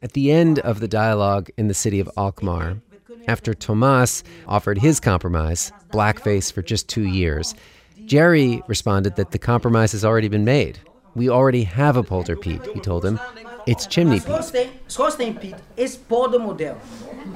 At 0.00 0.12
the 0.12 0.30
end 0.30 0.60
of 0.60 0.78
the 0.78 0.86
dialogue 0.86 1.50
in 1.56 1.66
the 1.66 1.74
city 1.74 1.98
of 1.98 2.08
Alkmaar, 2.16 2.76
after 3.26 3.52
Tomas 3.52 4.22
offered 4.46 4.78
his 4.78 5.00
compromise, 5.00 5.72
blackface 5.92 6.52
for 6.52 6.62
just 6.62 6.88
two 6.88 7.08
years, 7.08 7.52
Jerry 8.04 8.62
responded 8.68 9.16
that 9.16 9.32
the 9.32 9.38
compromise 9.40 9.90
has 9.90 10.04
already 10.04 10.28
been 10.28 10.44
made. 10.44 10.78
We 11.16 11.28
already 11.28 11.64
have 11.64 11.96
a 11.96 12.04
polder 12.04 12.36
Pete, 12.36 12.64
he 12.74 12.80
told 12.80 13.04
him. 13.04 13.18
It's 13.66 13.86
Chimney 13.86 14.20
Pete. 14.20 14.70
Schoorsteen 14.88 15.40
Piet 15.40 15.54
is 15.76 15.96
poldermodel. 15.96 16.76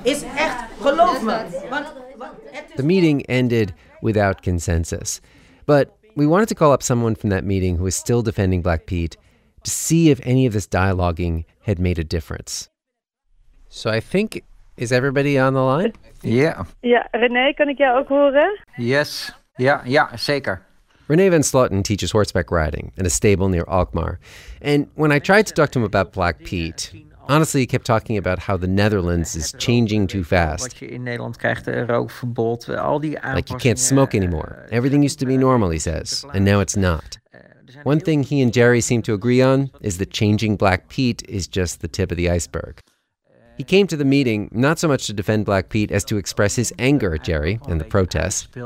Is 0.05 0.23
echt, 0.23 0.71
geloof 0.83 1.23
me. 1.23 1.33
The 2.77 2.83
meeting 2.83 3.23
ended 3.29 3.75
without 4.03 4.43
consensus. 4.43 5.21
But 5.67 5.97
we 6.17 6.27
wanted 6.27 6.49
to 6.49 6.55
call 6.55 6.73
up 6.73 6.83
someone 6.83 7.15
from 7.15 7.31
that 7.31 7.45
meeting 7.45 7.77
who 7.77 7.87
is 7.87 7.97
still 7.97 8.23
defending 8.23 8.61
Black 8.63 8.87
Pete 8.87 9.17
to 9.65 9.71
see 9.71 10.11
if 10.11 10.21
any 10.23 10.47
of 10.47 10.53
this 10.53 10.67
dialoguing 10.67 11.45
had 11.63 11.79
made 11.79 11.99
a 11.99 12.05
difference. 12.05 12.69
So 13.69 13.91
I 13.91 14.01
think, 14.01 14.43
is 14.77 14.93
everybody 14.93 15.39
on 15.39 15.55
the 15.55 15.63
line? 15.63 15.93
Ja. 16.23 16.67
Ja, 16.83 17.09
René, 17.13 17.55
kan 17.55 17.69
ik 17.69 17.79
jou 17.79 17.99
ook 17.99 18.09
horen? 18.09 18.59
Yes. 18.77 19.33
Ja, 19.57 19.83
ja, 19.85 20.17
zeker. 20.17 20.67
Renee 21.09 21.31
Van 21.31 21.41
Sloten 21.41 21.83
teaches 21.83 22.11
horseback 22.11 22.51
riding 22.51 22.93
in 22.97 23.07
a 23.07 23.11
stable 23.11 23.49
near 23.49 23.65
Alkmaar. 23.67 24.21
And 24.61 24.89
when 24.95 25.11
I 25.11 25.19
tried 25.19 25.47
to 25.47 25.55
talk 25.55 25.71
to 25.73 25.79
him 25.79 25.85
about 25.85 26.13
Black 26.13 26.45
Pete, 26.45 26.93
Honestly, 27.31 27.61
he 27.61 27.67
kept 27.67 27.85
talking 27.85 28.17
about 28.17 28.39
how 28.39 28.57
the 28.57 28.67
Netherlands 28.67 29.37
is 29.37 29.53
changing 29.59 30.07
too 30.07 30.25
fast. 30.25 30.63
Like 33.35 33.51
you 33.51 33.57
can't 33.57 33.79
smoke 33.79 34.15
anymore. 34.15 34.67
Everything 34.73 35.03
used 35.03 35.19
to 35.19 35.27
be 35.27 35.37
normal, 35.37 35.69
he 35.69 35.79
says, 35.79 36.25
and 36.33 36.43
now 36.43 36.61
it's 36.61 36.75
not. 36.75 37.19
One 37.83 38.01
thing 38.01 38.23
he 38.23 38.41
and 38.41 38.51
Jerry 38.51 38.81
seem 38.81 39.03
to 39.03 39.13
agree 39.13 39.43
on 39.43 39.71
is 39.83 39.99
that 39.99 40.11
changing 40.11 40.57
Black 40.57 40.89
Pete 40.89 41.23
is 41.29 41.47
just 41.47 41.83
the 41.83 41.89
tip 41.89 42.11
of 42.11 42.17
the 42.17 42.31
iceberg. 42.31 42.81
He 43.59 43.65
came 43.65 43.87
to 43.89 43.97
the 43.97 44.05
meeting 44.05 44.49
not 44.53 44.79
so 44.79 44.87
much 44.87 45.09
to 45.09 45.13
defend 45.13 45.45
Black 45.45 45.69
Pete 45.69 45.91
as 45.91 46.05
to 46.05 46.17
express 46.17 46.55
his 46.55 46.73
anger 46.79 47.17
at 47.17 47.25
Jerry 47.25 47.59
and 47.67 47.81
the 47.81 47.85
protests. 47.85 48.47
He 48.55 48.61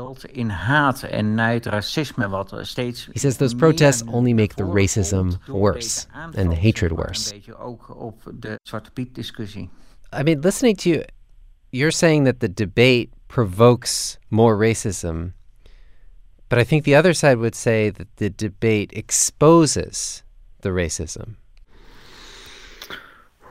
says 3.19 3.37
those 3.37 3.55
protests 3.55 4.03
only 4.07 4.33
make 4.33 4.55
the 4.55 4.63
racism 4.63 5.49
worse 5.49 6.05
and 6.13 6.51
the 6.51 6.55
hatred 6.55 6.91
worse. 6.91 7.33
I 10.13 10.21
mean, 10.21 10.41
listening 10.41 10.75
to 10.75 10.89
you, 10.89 11.03
you're 11.71 11.89
saying 11.89 12.25
that 12.25 12.39
the 12.39 12.47
debate 12.47 13.11
provokes 13.27 14.19
more 14.29 14.55
racism. 14.55 15.33
But 16.49 16.59
I 16.59 16.63
think 16.63 16.83
the 16.83 16.93
other 16.93 17.15
side 17.15 17.39
would 17.39 17.55
say 17.55 17.89
that 17.89 18.17
the 18.17 18.29
debate 18.29 18.91
exposes 18.93 20.21
the 20.61 20.69
racism. 20.69 21.37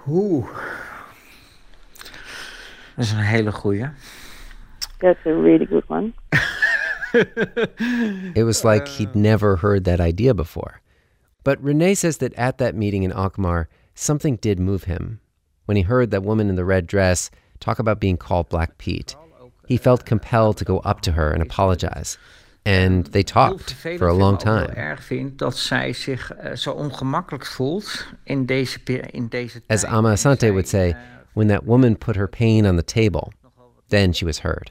Ooh. 0.08 0.48
Dat 2.96 3.04
is 3.04 3.12
een 3.12 3.18
hele 3.18 3.52
goeie. 3.52 3.90
That's 4.98 5.26
a 5.26 5.30
really 5.30 5.66
good 5.66 5.88
one. 5.88 6.12
it 8.34 8.44
was 8.44 8.64
like 8.64 8.88
he'd 8.88 9.14
eh. 9.14 9.20
never 9.20 9.56
heard 9.56 9.84
that 9.84 10.00
idea 10.00 10.34
before. 10.34 10.80
But 11.44 11.62
Renee 11.62 11.94
says 11.94 12.18
that 12.18 12.34
at 12.34 12.58
that 12.58 12.74
meeting 12.74 13.02
in 13.02 13.12
Alkmaar, 13.12 13.68
something 13.94 14.36
did 14.36 14.58
move 14.58 14.84
him. 14.84 15.20
When 15.64 15.76
he 15.76 15.82
heard 15.82 16.10
that 16.10 16.22
woman 16.22 16.48
in 16.48 16.56
the 16.56 16.64
red 16.64 16.86
dress 16.86 17.30
talk 17.60 17.78
about 17.78 18.00
being 18.00 18.16
called 18.16 18.48
Black 18.48 18.78
Pete, 18.78 19.16
he 19.66 19.76
felt 19.76 20.04
compelled 20.04 20.56
to 20.58 20.64
go 20.64 20.78
up 20.78 21.00
to 21.02 21.12
her 21.12 21.32
and 21.32 21.42
apologize. 21.42 22.18
And 22.64 23.06
they 23.06 23.24
talked 23.24 23.74
for 23.98 24.06
a 24.06 24.14
long 24.14 24.38
time. 24.38 24.70
erg 24.76 25.02
vind 25.02 25.38
dat 25.38 25.56
zij 25.56 25.92
zich 25.92 26.32
eh, 26.32 26.54
zo 26.54 26.70
ongemakkelijk 26.70 27.46
voelt 27.46 28.06
in 28.24 28.46
deze, 28.46 28.78
in 29.10 29.28
deze 29.28 29.62
As 29.66 29.84
Ama 29.84 30.10
Asante 30.10 30.50
would 30.50 30.68
say, 30.68 30.90
eh. 30.90 30.96
When 31.34 31.48
that 31.48 31.64
woman 31.64 31.96
put 31.96 32.16
her 32.16 32.28
pain 32.28 32.66
on 32.66 32.76
the 32.76 32.82
table, 32.82 33.32
then 33.88 34.12
she 34.12 34.24
was 34.24 34.40
heard. 34.40 34.70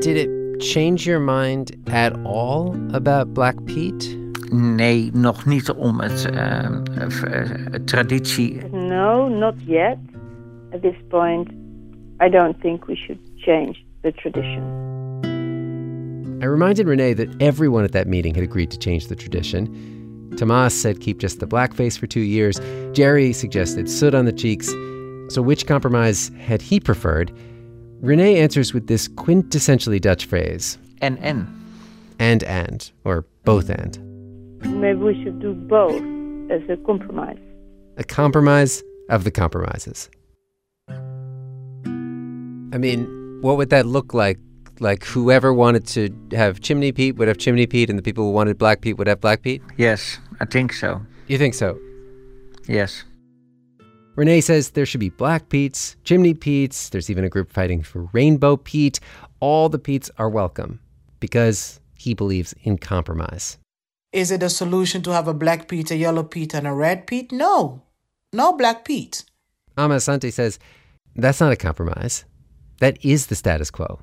Did 0.00 0.16
it 0.16 0.60
change 0.60 1.06
your 1.06 1.20
mind 1.20 1.76
at 1.88 2.14
all 2.24 2.76
about 2.94 3.34
Black 3.34 3.56
Pete? 3.66 4.18
Nee, 4.52 5.10
nog 5.12 5.46
niet 5.46 5.70
om 5.70 6.00
het 6.00 6.30
uh, 6.32 6.68
uh, 7.00 7.84
traditie. 7.84 8.68
No, 8.70 9.28
not 9.28 9.54
yet. 9.66 9.98
At 10.72 10.82
this 10.82 10.96
point, 11.08 11.48
I 12.20 12.28
don't 12.28 12.60
think 12.60 12.86
we 12.86 12.96
should 12.96 13.18
change 13.36 13.84
the 14.02 14.12
tradition. 14.12 14.62
I 16.42 16.46
reminded 16.46 16.86
Renee 16.86 17.14
that 17.14 17.28
everyone 17.40 17.84
at 17.84 17.92
that 17.92 18.06
meeting 18.06 18.34
had 18.34 18.44
agreed 18.44 18.70
to 18.70 18.78
change 18.78 19.06
the 19.06 19.16
tradition. 19.16 19.68
Tomas 20.36 20.80
said 20.80 21.00
keep 21.00 21.18
just 21.18 21.40
the 21.40 21.46
blackface 21.46 21.98
for 21.98 22.06
two 22.06 22.20
years. 22.20 22.60
Jerry 22.92 23.32
suggested 23.32 23.90
soot 23.90 24.14
on 24.14 24.24
the 24.24 24.32
cheeks. 24.32 24.68
So, 25.28 25.40
which 25.42 25.66
compromise 25.66 26.30
had 26.38 26.60
he 26.60 26.80
preferred? 26.80 27.32
Renee 28.00 28.38
answers 28.38 28.74
with 28.74 28.86
this 28.86 29.08
quintessentially 29.08 30.00
Dutch 30.00 30.26
phrase 30.26 30.78
and 31.00 31.18
and. 31.20 31.46
And 32.18 32.44
and, 32.44 32.90
or 33.04 33.26
both 33.44 33.70
and. 33.70 33.98
Maybe 34.64 34.98
we 34.98 35.22
should 35.24 35.40
do 35.40 35.54
both 35.54 36.02
as 36.50 36.62
a 36.68 36.76
compromise. 36.84 37.38
A 37.96 38.04
compromise 38.04 38.82
of 39.08 39.24
the 39.24 39.30
compromises. 39.30 40.10
I 40.88 42.78
mean, 42.78 43.06
what 43.40 43.56
would 43.56 43.70
that 43.70 43.86
look 43.86 44.14
like? 44.14 44.38
Like 44.80 45.04
whoever 45.04 45.52
wanted 45.52 45.86
to 45.88 46.10
have 46.36 46.60
Chimney 46.60 46.92
Pete 46.92 47.16
would 47.16 47.28
have 47.28 47.38
Chimney 47.38 47.66
Pete, 47.66 47.90
and 47.90 47.98
the 47.98 48.02
people 48.02 48.24
who 48.24 48.30
wanted 48.30 48.58
Black 48.58 48.80
Pete 48.80 48.98
would 48.98 49.06
have 49.06 49.20
Black 49.20 49.42
Pete? 49.42 49.62
Yes, 49.76 50.18
I 50.40 50.44
think 50.44 50.72
so. 50.72 51.00
You 51.28 51.38
think 51.38 51.54
so? 51.54 51.78
Yes. 52.66 53.04
Renee 54.16 54.40
says 54.40 54.70
there 54.70 54.86
should 54.86 55.00
be 55.00 55.08
Black 55.10 55.48
Petes, 55.48 55.96
Chimney 56.04 56.34
Petes, 56.34 56.88
there's 56.88 57.10
even 57.10 57.24
a 57.24 57.28
group 57.28 57.50
fighting 57.52 57.82
for 57.82 58.08
Rainbow 58.12 58.56
Pete. 58.56 59.00
All 59.40 59.68
the 59.68 59.78
Petes 59.78 60.10
are 60.18 60.28
welcome 60.28 60.80
because 61.18 61.80
he 61.94 62.14
believes 62.14 62.54
in 62.62 62.78
compromise. 62.78 63.58
Is 64.12 64.30
it 64.30 64.42
a 64.42 64.50
solution 64.50 65.02
to 65.02 65.10
have 65.10 65.26
a 65.26 65.34
black 65.34 65.66
Pete, 65.66 65.90
a 65.90 65.96
yellow 65.96 66.22
Pete, 66.22 66.54
and 66.54 66.66
a 66.66 66.72
red 66.72 67.06
Pete? 67.08 67.32
No. 67.32 67.82
No 68.32 68.52
black 68.52 68.84
Pete. 68.84 69.24
Ama 69.76 69.96
Asante 69.96 70.32
says 70.32 70.60
that's 71.16 71.40
not 71.40 71.52
a 71.52 71.56
compromise. 71.56 72.24
That 72.78 73.04
is 73.04 73.26
the 73.26 73.34
status 73.34 73.70
quo, 73.70 74.00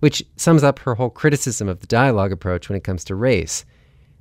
which 0.00 0.22
sums 0.36 0.62
up 0.62 0.78
her 0.80 0.94
whole 0.94 1.10
criticism 1.10 1.68
of 1.68 1.80
the 1.80 1.86
dialogue 1.86 2.32
approach 2.32 2.68
when 2.68 2.76
it 2.76 2.84
comes 2.84 3.04
to 3.04 3.14
race. 3.14 3.64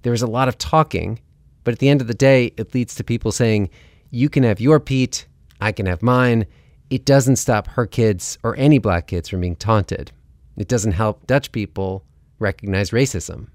There 0.02 0.14
is 0.14 0.22
a 0.22 0.28
lot 0.28 0.48
of 0.48 0.58
talking, 0.58 1.20
but 1.64 1.74
at 1.74 1.80
the 1.80 1.90
end 1.90 2.02
of 2.02 2.08
the 2.08 2.14
day, 2.14 2.54
it 2.58 2.74
leads 2.74 2.96
to 2.96 3.04
people 3.04 3.32
saying, 3.32 3.70
you 4.10 4.30
can 4.30 4.44
have 4.44 4.62
your 4.62 4.80
Pete, 4.80 5.28
I 5.60 5.72
can 5.72 5.86
have 5.86 6.02
mine. 6.02 6.46
It 6.90 7.06
doesn't 7.06 7.36
stop 7.36 7.68
her 7.68 7.86
kids 7.86 8.38
or 8.44 8.56
any 8.56 8.80
black 8.80 9.08
kids 9.08 9.28
from 9.28 9.42
being 9.42 9.56
taunted. 9.56 10.12
It 10.56 10.68
doesn't 10.68 10.94
help 10.94 11.28
Dutch 11.28 11.52
people 11.52 12.04
recognize 12.40 12.92
racism. 12.92 13.48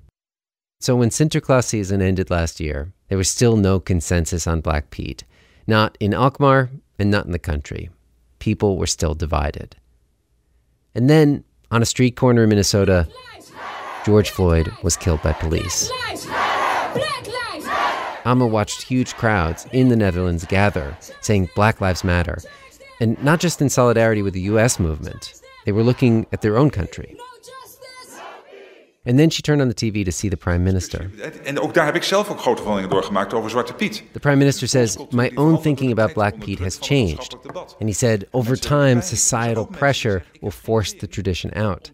So 0.81 0.97
when 0.97 1.11
Sinterklaas 1.11 1.65
season 1.65 2.03
ended 2.03 2.31
last 2.31 2.61
year, 2.61 2.93
there 3.09 3.19
was 3.19 3.31
still 3.31 3.57
no 3.57 3.81
consensus 3.81 4.47
on 4.47 4.61
Black 4.61 4.91
Pete. 4.91 5.25
Not 5.67 5.97
in 6.01 6.13
Alkmaar 6.13 6.71
and 6.99 7.11
not 7.11 7.25
in 7.25 7.33
the 7.33 7.39
country. 7.39 7.91
People 8.41 8.77
were 8.77 8.87
still 8.87 9.15
divided. 9.15 9.77
And 10.95 11.09
then, 11.09 11.45
on 11.73 11.83
a 11.83 11.87
street 11.87 12.15
corner 12.17 12.45
in 12.45 12.51
Minnesota, 12.51 13.09
George 14.05 14.31
Floyd 14.31 14.71
was 14.83 14.97
killed 14.97 15.23
by 15.23 15.33
police. 15.33 15.91
Ama 18.25 18.47
watched 18.47 18.83
huge 18.83 19.15
crowds 19.15 19.67
in 19.73 19.89
the 19.89 19.97
Netherlands 19.97 20.45
gather, 20.45 20.97
saying 21.23 21.49
Black 21.57 21.81
Lives 21.81 22.05
Matter. 22.05 22.39
And 23.01 23.21
not 23.25 23.41
just 23.41 23.61
in 23.61 23.69
solidarity 23.69 24.23
with 24.23 24.35
the 24.35 24.43
US 24.43 24.79
movement, 24.79 25.41
they 25.65 25.73
were 25.73 25.83
looking 25.83 26.27
at 26.31 26.43
their 26.43 26.57
own 26.57 26.71
country. 26.71 27.17
And 29.05 29.19
then 29.19 29.31
she 29.31 29.43
turned 29.43 29.61
on 29.61 29.69
the 29.69 29.75
TV 29.75 30.05
to 30.05 30.13
see 30.13 30.29
the 30.29 30.37
prime 30.37 30.63
minister. 30.63 31.11
En 31.45 31.61
ook 31.61 31.75
daar 31.75 31.85
heb 31.85 31.95
ik 31.95 32.03
zelf 32.03 32.31
ook 32.31 32.41
grote 32.41 32.63
veranderingen 32.63 32.91
doorgemaakt 32.91 33.35
over 33.35 33.51
Zwarte 33.51 33.75
Piet. 33.75 34.03
The 34.13 34.21
prime 34.21 34.37
minister 34.37 34.69
says, 34.69 34.97
My 35.11 35.31
own 35.35 35.61
thinking 35.61 35.91
about 35.93 36.15
Black 36.15 36.39
Pete 36.39 36.63
has 36.63 36.79
changed. 36.81 37.37
And 37.55 37.89
he 37.89 37.93
said, 37.93 38.27
over 38.31 38.57
time, 38.57 39.01
societal 39.01 39.67
pressure 39.67 40.23
will 40.41 40.51
force 40.51 40.97
the 40.97 41.09
tradition 41.09 41.53
out. 41.57 41.91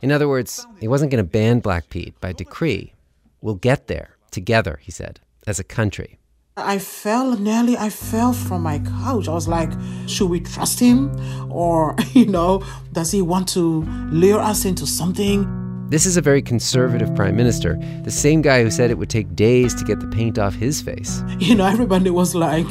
In 0.00 0.12
other 0.12 0.26
words, 0.26 0.66
he 0.80 0.88
wasn't 0.88 1.10
going 1.10 1.24
to 1.24 1.30
ban 1.30 1.60
Black 1.60 1.88
Pete 1.88 2.12
by 2.20 2.32
decree. 2.32 2.92
We'll 3.40 3.58
get 3.60 3.86
there 3.86 4.08
together, 4.30 4.78
he 4.82 4.90
said, 4.90 5.20
as 5.46 5.58
a 5.58 5.64
country. 5.64 6.18
I 6.56 6.78
fell, 6.78 7.36
Nelly, 7.38 7.76
I 7.76 7.90
fell 7.90 8.32
from 8.32 8.62
my 8.62 8.78
couch. 8.78 9.28
I 9.28 9.32
was 9.32 9.48
like, 9.48 9.72
should 10.06 10.30
we 10.30 10.40
trust 10.40 10.78
him? 10.78 11.10
Or, 11.50 11.96
you 12.12 12.26
know, 12.26 12.62
does 12.92 13.12
he 13.12 13.22
want 13.22 13.48
to 13.54 13.82
lure 14.10 14.40
us 14.40 14.64
into 14.64 14.86
something? 14.86 15.63
This 15.90 16.06
is 16.06 16.16
a 16.16 16.22
very 16.22 16.40
conservative 16.40 17.14
prime 17.14 17.36
minister, 17.36 17.78
the 18.04 18.10
same 18.10 18.40
guy 18.40 18.62
who 18.62 18.70
said 18.70 18.90
it 18.90 18.98
would 18.98 19.10
take 19.10 19.36
days 19.36 19.74
to 19.74 19.84
get 19.84 20.00
the 20.00 20.08
paint 20.08 20.38
off 20.38 20.54
his 20.54 20.80
face. 20.80 21.22
You 21.38 21.54
know, 21.54 21.66
everybody 21.66 22.10
was 22.10 22.34
like, 22.34 22.66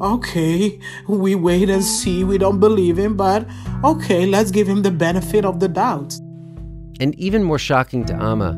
okay, 0.00 0.78
we 1.08 1.34
wait 1.34 1.68
and 1.68 1.82
see. 1.82 2.22
We 2.22 2.38
don't 2.38 2.60
believe 2.60 2.98
him, 2.98 3.16
but 3.16 3.46
okay, 3.84 4.26
let's 4.26 4.50
give 4.52 4.68
him 4.68 4.82
the 4.82 4.92
benefit 4.92 5.44
of 5.44 5.58
the 5.58 5.68
doubt. 5.68 6.14
And 7.00 7.14
even 7.18 7.42
more 7.42 7.58
shocking 7.58 8.04
to 8.06 8.14
Ama 8.14 8.56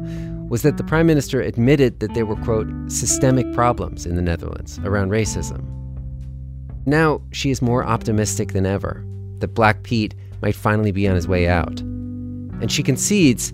was 0.51 0.62
that 0.62 0.77
the 0.77 0.85
prime 0.85 1.07
minister 1.07 1.40
admitted 1.40 2.01
that 2.01 2.12
there 2.12 2.27
were, 2.27 2.37
quote, 2.37 2.69
systemic 2.88 3.51
problems 3.55 4.05
in 4.05 4.17
the 4.17 4.23
Netherlands 4.23 4.79
around 4.85 5.11
racism. 5.11 5.64
Now 6.85 7.23
she 7.33 7.51
is 7.51 7.62
more 7.62 7.85
optimistic 7.85 8.53
than 8.53 8.67
ever 8.67 9.03
that 9.38 9.55
Black 9.55 9.83
Pete 9.83 10.14
might 10.43 10.55
finally 10.55 10.93
be 10.93 11.09
on 11.09 11.14
his 11.14 11.27
way 11.27 11.49
out. 11.49 11.81
And 11.81 12.71
she 12.71 12.83
concedes 12.83 13.53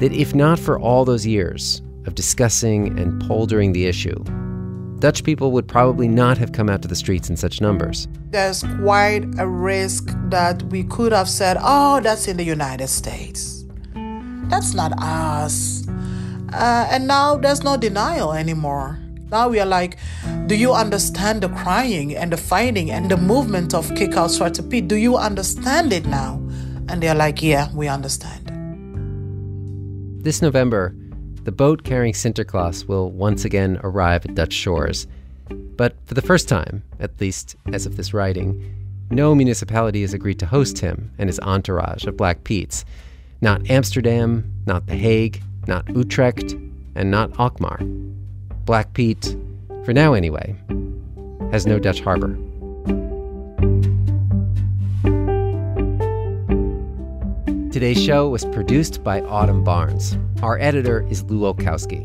that 0.00 0.12
if 0.12 0.34
not 0.34 0.58
for 0.58 0.78
all 0.78 1.04
those 1.04 1.26
years 1.26 1.82
of 2.06 2.14
discussing 2.14 2.98
and 2.98 3.22
poldering 3.22 3.72
the 3.72 3.86
issue, 3.86 4.22
Dutch 4.98 5.24
people 5.24 5.52
would 5.52 5.66
probably 5.66 6.08
not 6.08 6.36
have 6.36 6.52
come 6.52 6.68
out 6.68 6.82
to 6.82 6.88
the 6.88 6.94
streets 6.94 7.30
in 7.30 7.36
such 7.36 7.60
numbers. 7.60 8.06
There's 8.30 8.62
quite 8.82 9.24
a 9.38 9.46
risk 9.46 10.14
that 10.28 10.62
we 10.64 10.84
could 10.84 11.12
have 11.12 11.28
said, 11.28 11.56
oh, 11.60 12.00
that's 12.00 12.28
in 12.28 12.36
the 12.36 12.44
United 12.44 12.88
States. 12.88 13.64
That's 14.48 14.74
not 14.74 14.92
us. 14.98 15.86
Uh, 16.52 16.86
and 16.90 17.06
now 17.06 17.36
there's 17.36 17.62
no 17.62 17.76
denial 17.76 18.32
anymore. 18.32 18.98
Now 19.30 19.48
we 19.48 19.60
are 19.60 19.66
like, 19.66 19.96
do 20.46 20.56
you 20.56 20.72
understand 20.72 21.42
the 21.42 21.48
crying 21.48 22.16
and 22.16 22.32
the 22.32 22.36
fighting 22.36 22.90
and 22.90 23.10
the 23.10 23.16
movement 23.16 23.72
of 23.72 23.88
Kick 23.94 24.14
Out 24.14 24.30
Zwarte 24.30 24.68
Piet? 24.68 24.88
Do 24.88 24.96
you 24.96 25.16
understand 25.16 25.92
it 25.92 26.04
now? 26.04 26.42
And 26.88 27.00
they're 27.00 27.14
like, 27.14 27.40
yeah, 27.40 27.68
we 27.72 27.86
understand. 27.86 28.49
This 30.22 30.42
November, 30.42 30.94
the 31.44 31.50
boat 31.50 31.82
carrying 31.82 32.12
Sinterklaas 32.12 32.86
will 32.86 33.10
once 33.10 33.46
again 33.46 33.80
arrive 33.82 34.26
at 34.26 34.34
Dutch 34.34 34.52
shores. 34.52 35.06
But 35.48 35.96
for 36.04 36.12
the 36.12 36.20
first 36.20 36.46
time, 36.46 36.82
at 36.98 37.18
least 37.22 37.56
as 37.72 37.86
of 37.86 37.96
this 37.96 38.12
writing, 38.12 38.62
no 39.08 39.34
municipality 39.34 40.02
has 40.02 40.12
agreed 40.12 40.38
to 40.40 40.46
host 40.46 40.78
him 40.80 41.10
and 41.16 41.30
his 41.30 41.40
entourage 41.40 42.04
of 42.04 42.18
Black 42.18 42.44
Petes. 42.44 42.84
Not 43.40 43.70
Amsterdam, 43.70 44.52
not 44.66 44.86
The 44.86 44.94
Hague, 44.94 45.42
not 45.66 45.88
Utrecht, 45.88 46.52
and 46.94 47.10
not 47.10 47.40
Alkmaar. 47.40 47.78
Black 48.66 48.92
Pete, 48.92 49.34
for 49.84 49.94
now 49.94 50.12
anyway, 50.12 50.54
has 51.50 51.66
no 51.66 51.78
Dutch 51.78 52.02
harbor. 52.02 52.38
Today's 57.80 58.04
show 58.04 58.28
was 58.28 58.44
produced 58.44 59.02
by 59.02 59.22
Autumn 59.22 59.64
Barnes. 59.64 60.18
Our 60.42 60.58
editor 60.58 61.08
is 61.08 61.22
Lu 61.22 61.50
Olkowski. 61.50 62.04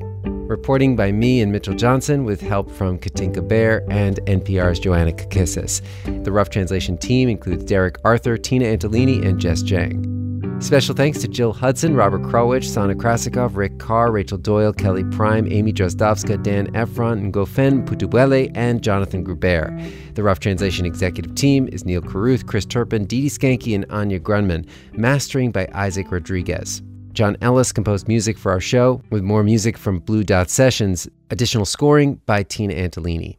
Reporting 0.50 0.96
by 0.96 1.12
me 1.12 1.42
and 1.42 1.52
Mitchell 1.52 1.74
Johnson 1.74 2.24
with 2.24 2.40
help 2.40 2.72
from 2.72 2.98
Katinka 2.98 3.46
Bear 3.46 3.86
and 3.90 4.22
NPR's 4.22 4.80
Joanna 4.80 5.12
Kakissis. 5.12 5.82
The 6.24 6.32
Rough 6.32 6.50
Translation 6.50 6.98
team 6.98 7.28
includes 7.28 7.66
Derek 7.66 7.98
Arthur, 8.06 8.38
Tina 8.38 8.68
Antolini, 8.68 9.26
and 9.26 9.38
Jess 9.38 9.64
Jiang. 9.64 10.14
Special 10.60 10.96
thanks 10.96 11.20
to 11.20 11.28
Jill 11.28 11.54
Hudson, 11.54 11.96
Robert 11.96 12.24
Krulwich, 12.24 12.63
Sana 12.63 12.96
Krasikov, 12.96 13.56
Rick 13.56 13.78
Carr, 13.78 14.12
Rachel 14.12 14.38
Doyle, 14.38 14.74
Kelly 14.74 15.04
Prime, 15.04 15.48
Amy 15.52 15.72
Drozdowska, 15.72 16.41
Dan 16.41 16.72
Efron, 16.74 17.32
Ngofeen 17.32 17.86
Mputubwele, 17.86 18.52
and 18.56 18.82
Jonathan 18.82 19.24
Gruber. 19.24 19.78
The 20.15 20.24
Rough 20.24 20.39
Translation 20.39 20.86
executive 20.86 21.36
team 21.36 21.68
is 21.68 21.86
Neil 21.86 22.02
Carruth, 22.02 22.48
Chris 22.48 22.65
Turpin, 22.65 23.06
Dee 23.06 23.28
Skanky, 23.28 23.76
and 23.76 23.86
Anya 23.91 24.20
Grundmann. 24.20 24.65
Mastering 24.94 25.52
by 25.52 25.68
Isaac 25.74 26.12
Rodriguez. 26.12 26.82
John 27.13 27.38
Ellis 27.41 27.72
composed 27.72 28.08
music 28.08 28.38
for 28.38 28.52
our 28.52 28.60
show, 28.60 29.02
with 29.12 29.22
more 29.22 29.44
music 29.44 29.78
from 29.78 30.00
Blue 30.00 30.24
Dot 30.24 30.50
Sessions. 30.50 31.08
Additional 31.30 31.65
scoring 31.65 32.15
by 32.26 32.44
Tina 32.44 32.74
Antolini. 32.74 33.38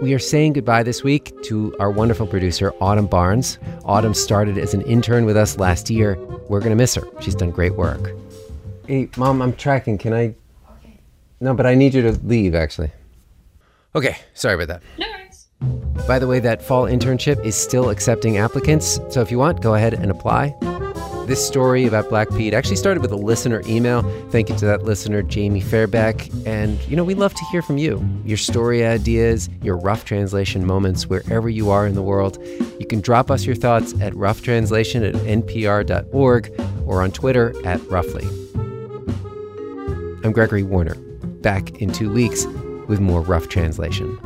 We 0.00 0.12
are 0.12 0.18
saying 0.18 0.54
goodbye 0.54 0.82
this 0.82 1.04
week 1.04 1.32
to 1.44 1.74
our 1.78 1.90
wonderful 1.90 2.26
producer, 2.26 2.72
Autumn 2.80 3.06
Barnes. 3.06 3.58
Autumn 3.84 4.12
started 4.12 4.58
as 4.58 4.74
an 4.74 4.82
intern 4.82 5.24
with 5.24 5.36
us 5.36 5.56
last 5.58 5.88
year. 5.88 6.18
We're 6.48 6.58
going 6.58 6.70
to 6.70 6.76
miss 6.76 6.96
her. 6.96 7.04
She's 7.20 7.34
done 7.34 7.52
great 7.52 7.74
work. 7.74 8.10
Hey, 8.88 9.08
Mom, 9.16 9.40
I'm 9.40 9.54
tracking. 9.54 9.96
Can 9.96 10.12
I? 10.12 10.34
No, 11.40 11.54
but 11.54 11.64
I 11.64 11.74
need 11.74 11.94
you 11.94 12.02
to 12.02 12.12
leave, 12.24 12.54
actually. 12.54 12.90
Okay, 13.94 14.16
sorry 14.34 14.54
about 14.54 14.68
that. 14.68 14.82
No 14.98 15.06
worries. 15.08 15.46
By 16.08 16.18
the 16.18 16.26
way, 16.26 16.40
that 16.40 16.60
fall 16.60 16.84
internship 16.84 17.44
is 17.44 17.54
still 17.54 17.90
accepting 17.90 18.36
applicants. 18.36 18.98
So 19.10 19.20
if 19.20 19.30
you 19.30 19.38
want, 19.38 19.62
go 19.62 19.74
ahead 19.74 19.94
and 19.94 20.10
apply. 20.10 20.54
This 21.26 21.46
story 21.46 21.86
about 21.86 22.10
Black 22.10 22.28
Pete 22.30 22.52
actually 22.52 22.76
started 22.76 23.00
with 23.00 23.10
a 23.10 23.16
listener 23.16 23.62
email. 23.66 24.02
Thank 24.30 24.50
you 24.50 24.56
to 24.58 24.66
that 24.66 24.82
listener, 24.82 25.22
Jamie 25.22 25.62
Fairbeck. 25.62 26.30
And, 26.46 26.78
you 26.86 26.96
know, 26.96 27.04
we 27.04 27.14
love 27.14 27.32
to 27.32 27.44
hear 27.46 27.62
from 27.62 27.78
you 27.78 28.06
your 28.26 28.36
story 28.36 28.84
ideas, 28.84 29.48
your 29.62 29.78
rough 29.78 30.04
translation 30.04 30.66
moments, 30.66 31.06
wherever 31.06 31.48
you 31.48 31.70
are 31.70 31.86
in 31.86 31.94
the 31.94 32.02
world. 32.02 32.38
You 32.78 32.86
can 32.86 33.00
drop 33.00 33.30
us 33.30 33.46
your 33.46 33.56
thoughts 33.56 33.94
at 34.02 34.14
roughtranslation 34.14 35.02
at 35.02 35.14
npr.org 35.14 36.60
or 36.86 37.02
on 37.02 37.10
Twitter 37.10 37.54
at 37.66 37.80
roughly. 37.88 38.24
I'm 40.24 40.32
Gregory 40.32 40.62
Warner, 40.62 40.96
back 41.40 41.80
in 41.80 41.90
two 41.90 42.12
weeks 42.12 42.44
with 42.86 43.00
more 43.00 43.22
rough 43.22 43.48
translation. 43.48 44.18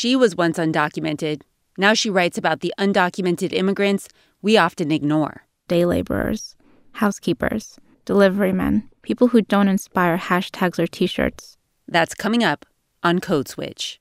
She 0.00 0.16
was 0.16 0.34
once 0.34 0.56
undocumented. 0.56 1.42
Now 1.76 1.92
she 1.92 2.08
writes 2.08 2.38
about 2.38 2.60
the 2.60 2.72
undocumented 2.78 3.52
immigrants 3.52 4.08
we 4.40 4.56
often 4.56 4.90
ignore. 4.90 5.42
Day 5.68 5.84
laborers, 5.84 6.56
housekeepers, 6.92 7.78
delivery 8.06 8.54
men, 8.54 8.88
people 9.02 9.28
who 9.28 9.42
don't 9.42 9.68
inspire 9.68 10.16
hashtags 10.16 10.78
or 10.78 10.86
t 10.86 11.06
shirts. 11.06 11.58
That's 11.86 12.14
coming 12.14 12.42
up 12.42 12.64
on 13.02 13.18
Code 13.18 13.46
Switch. 13.46 13.99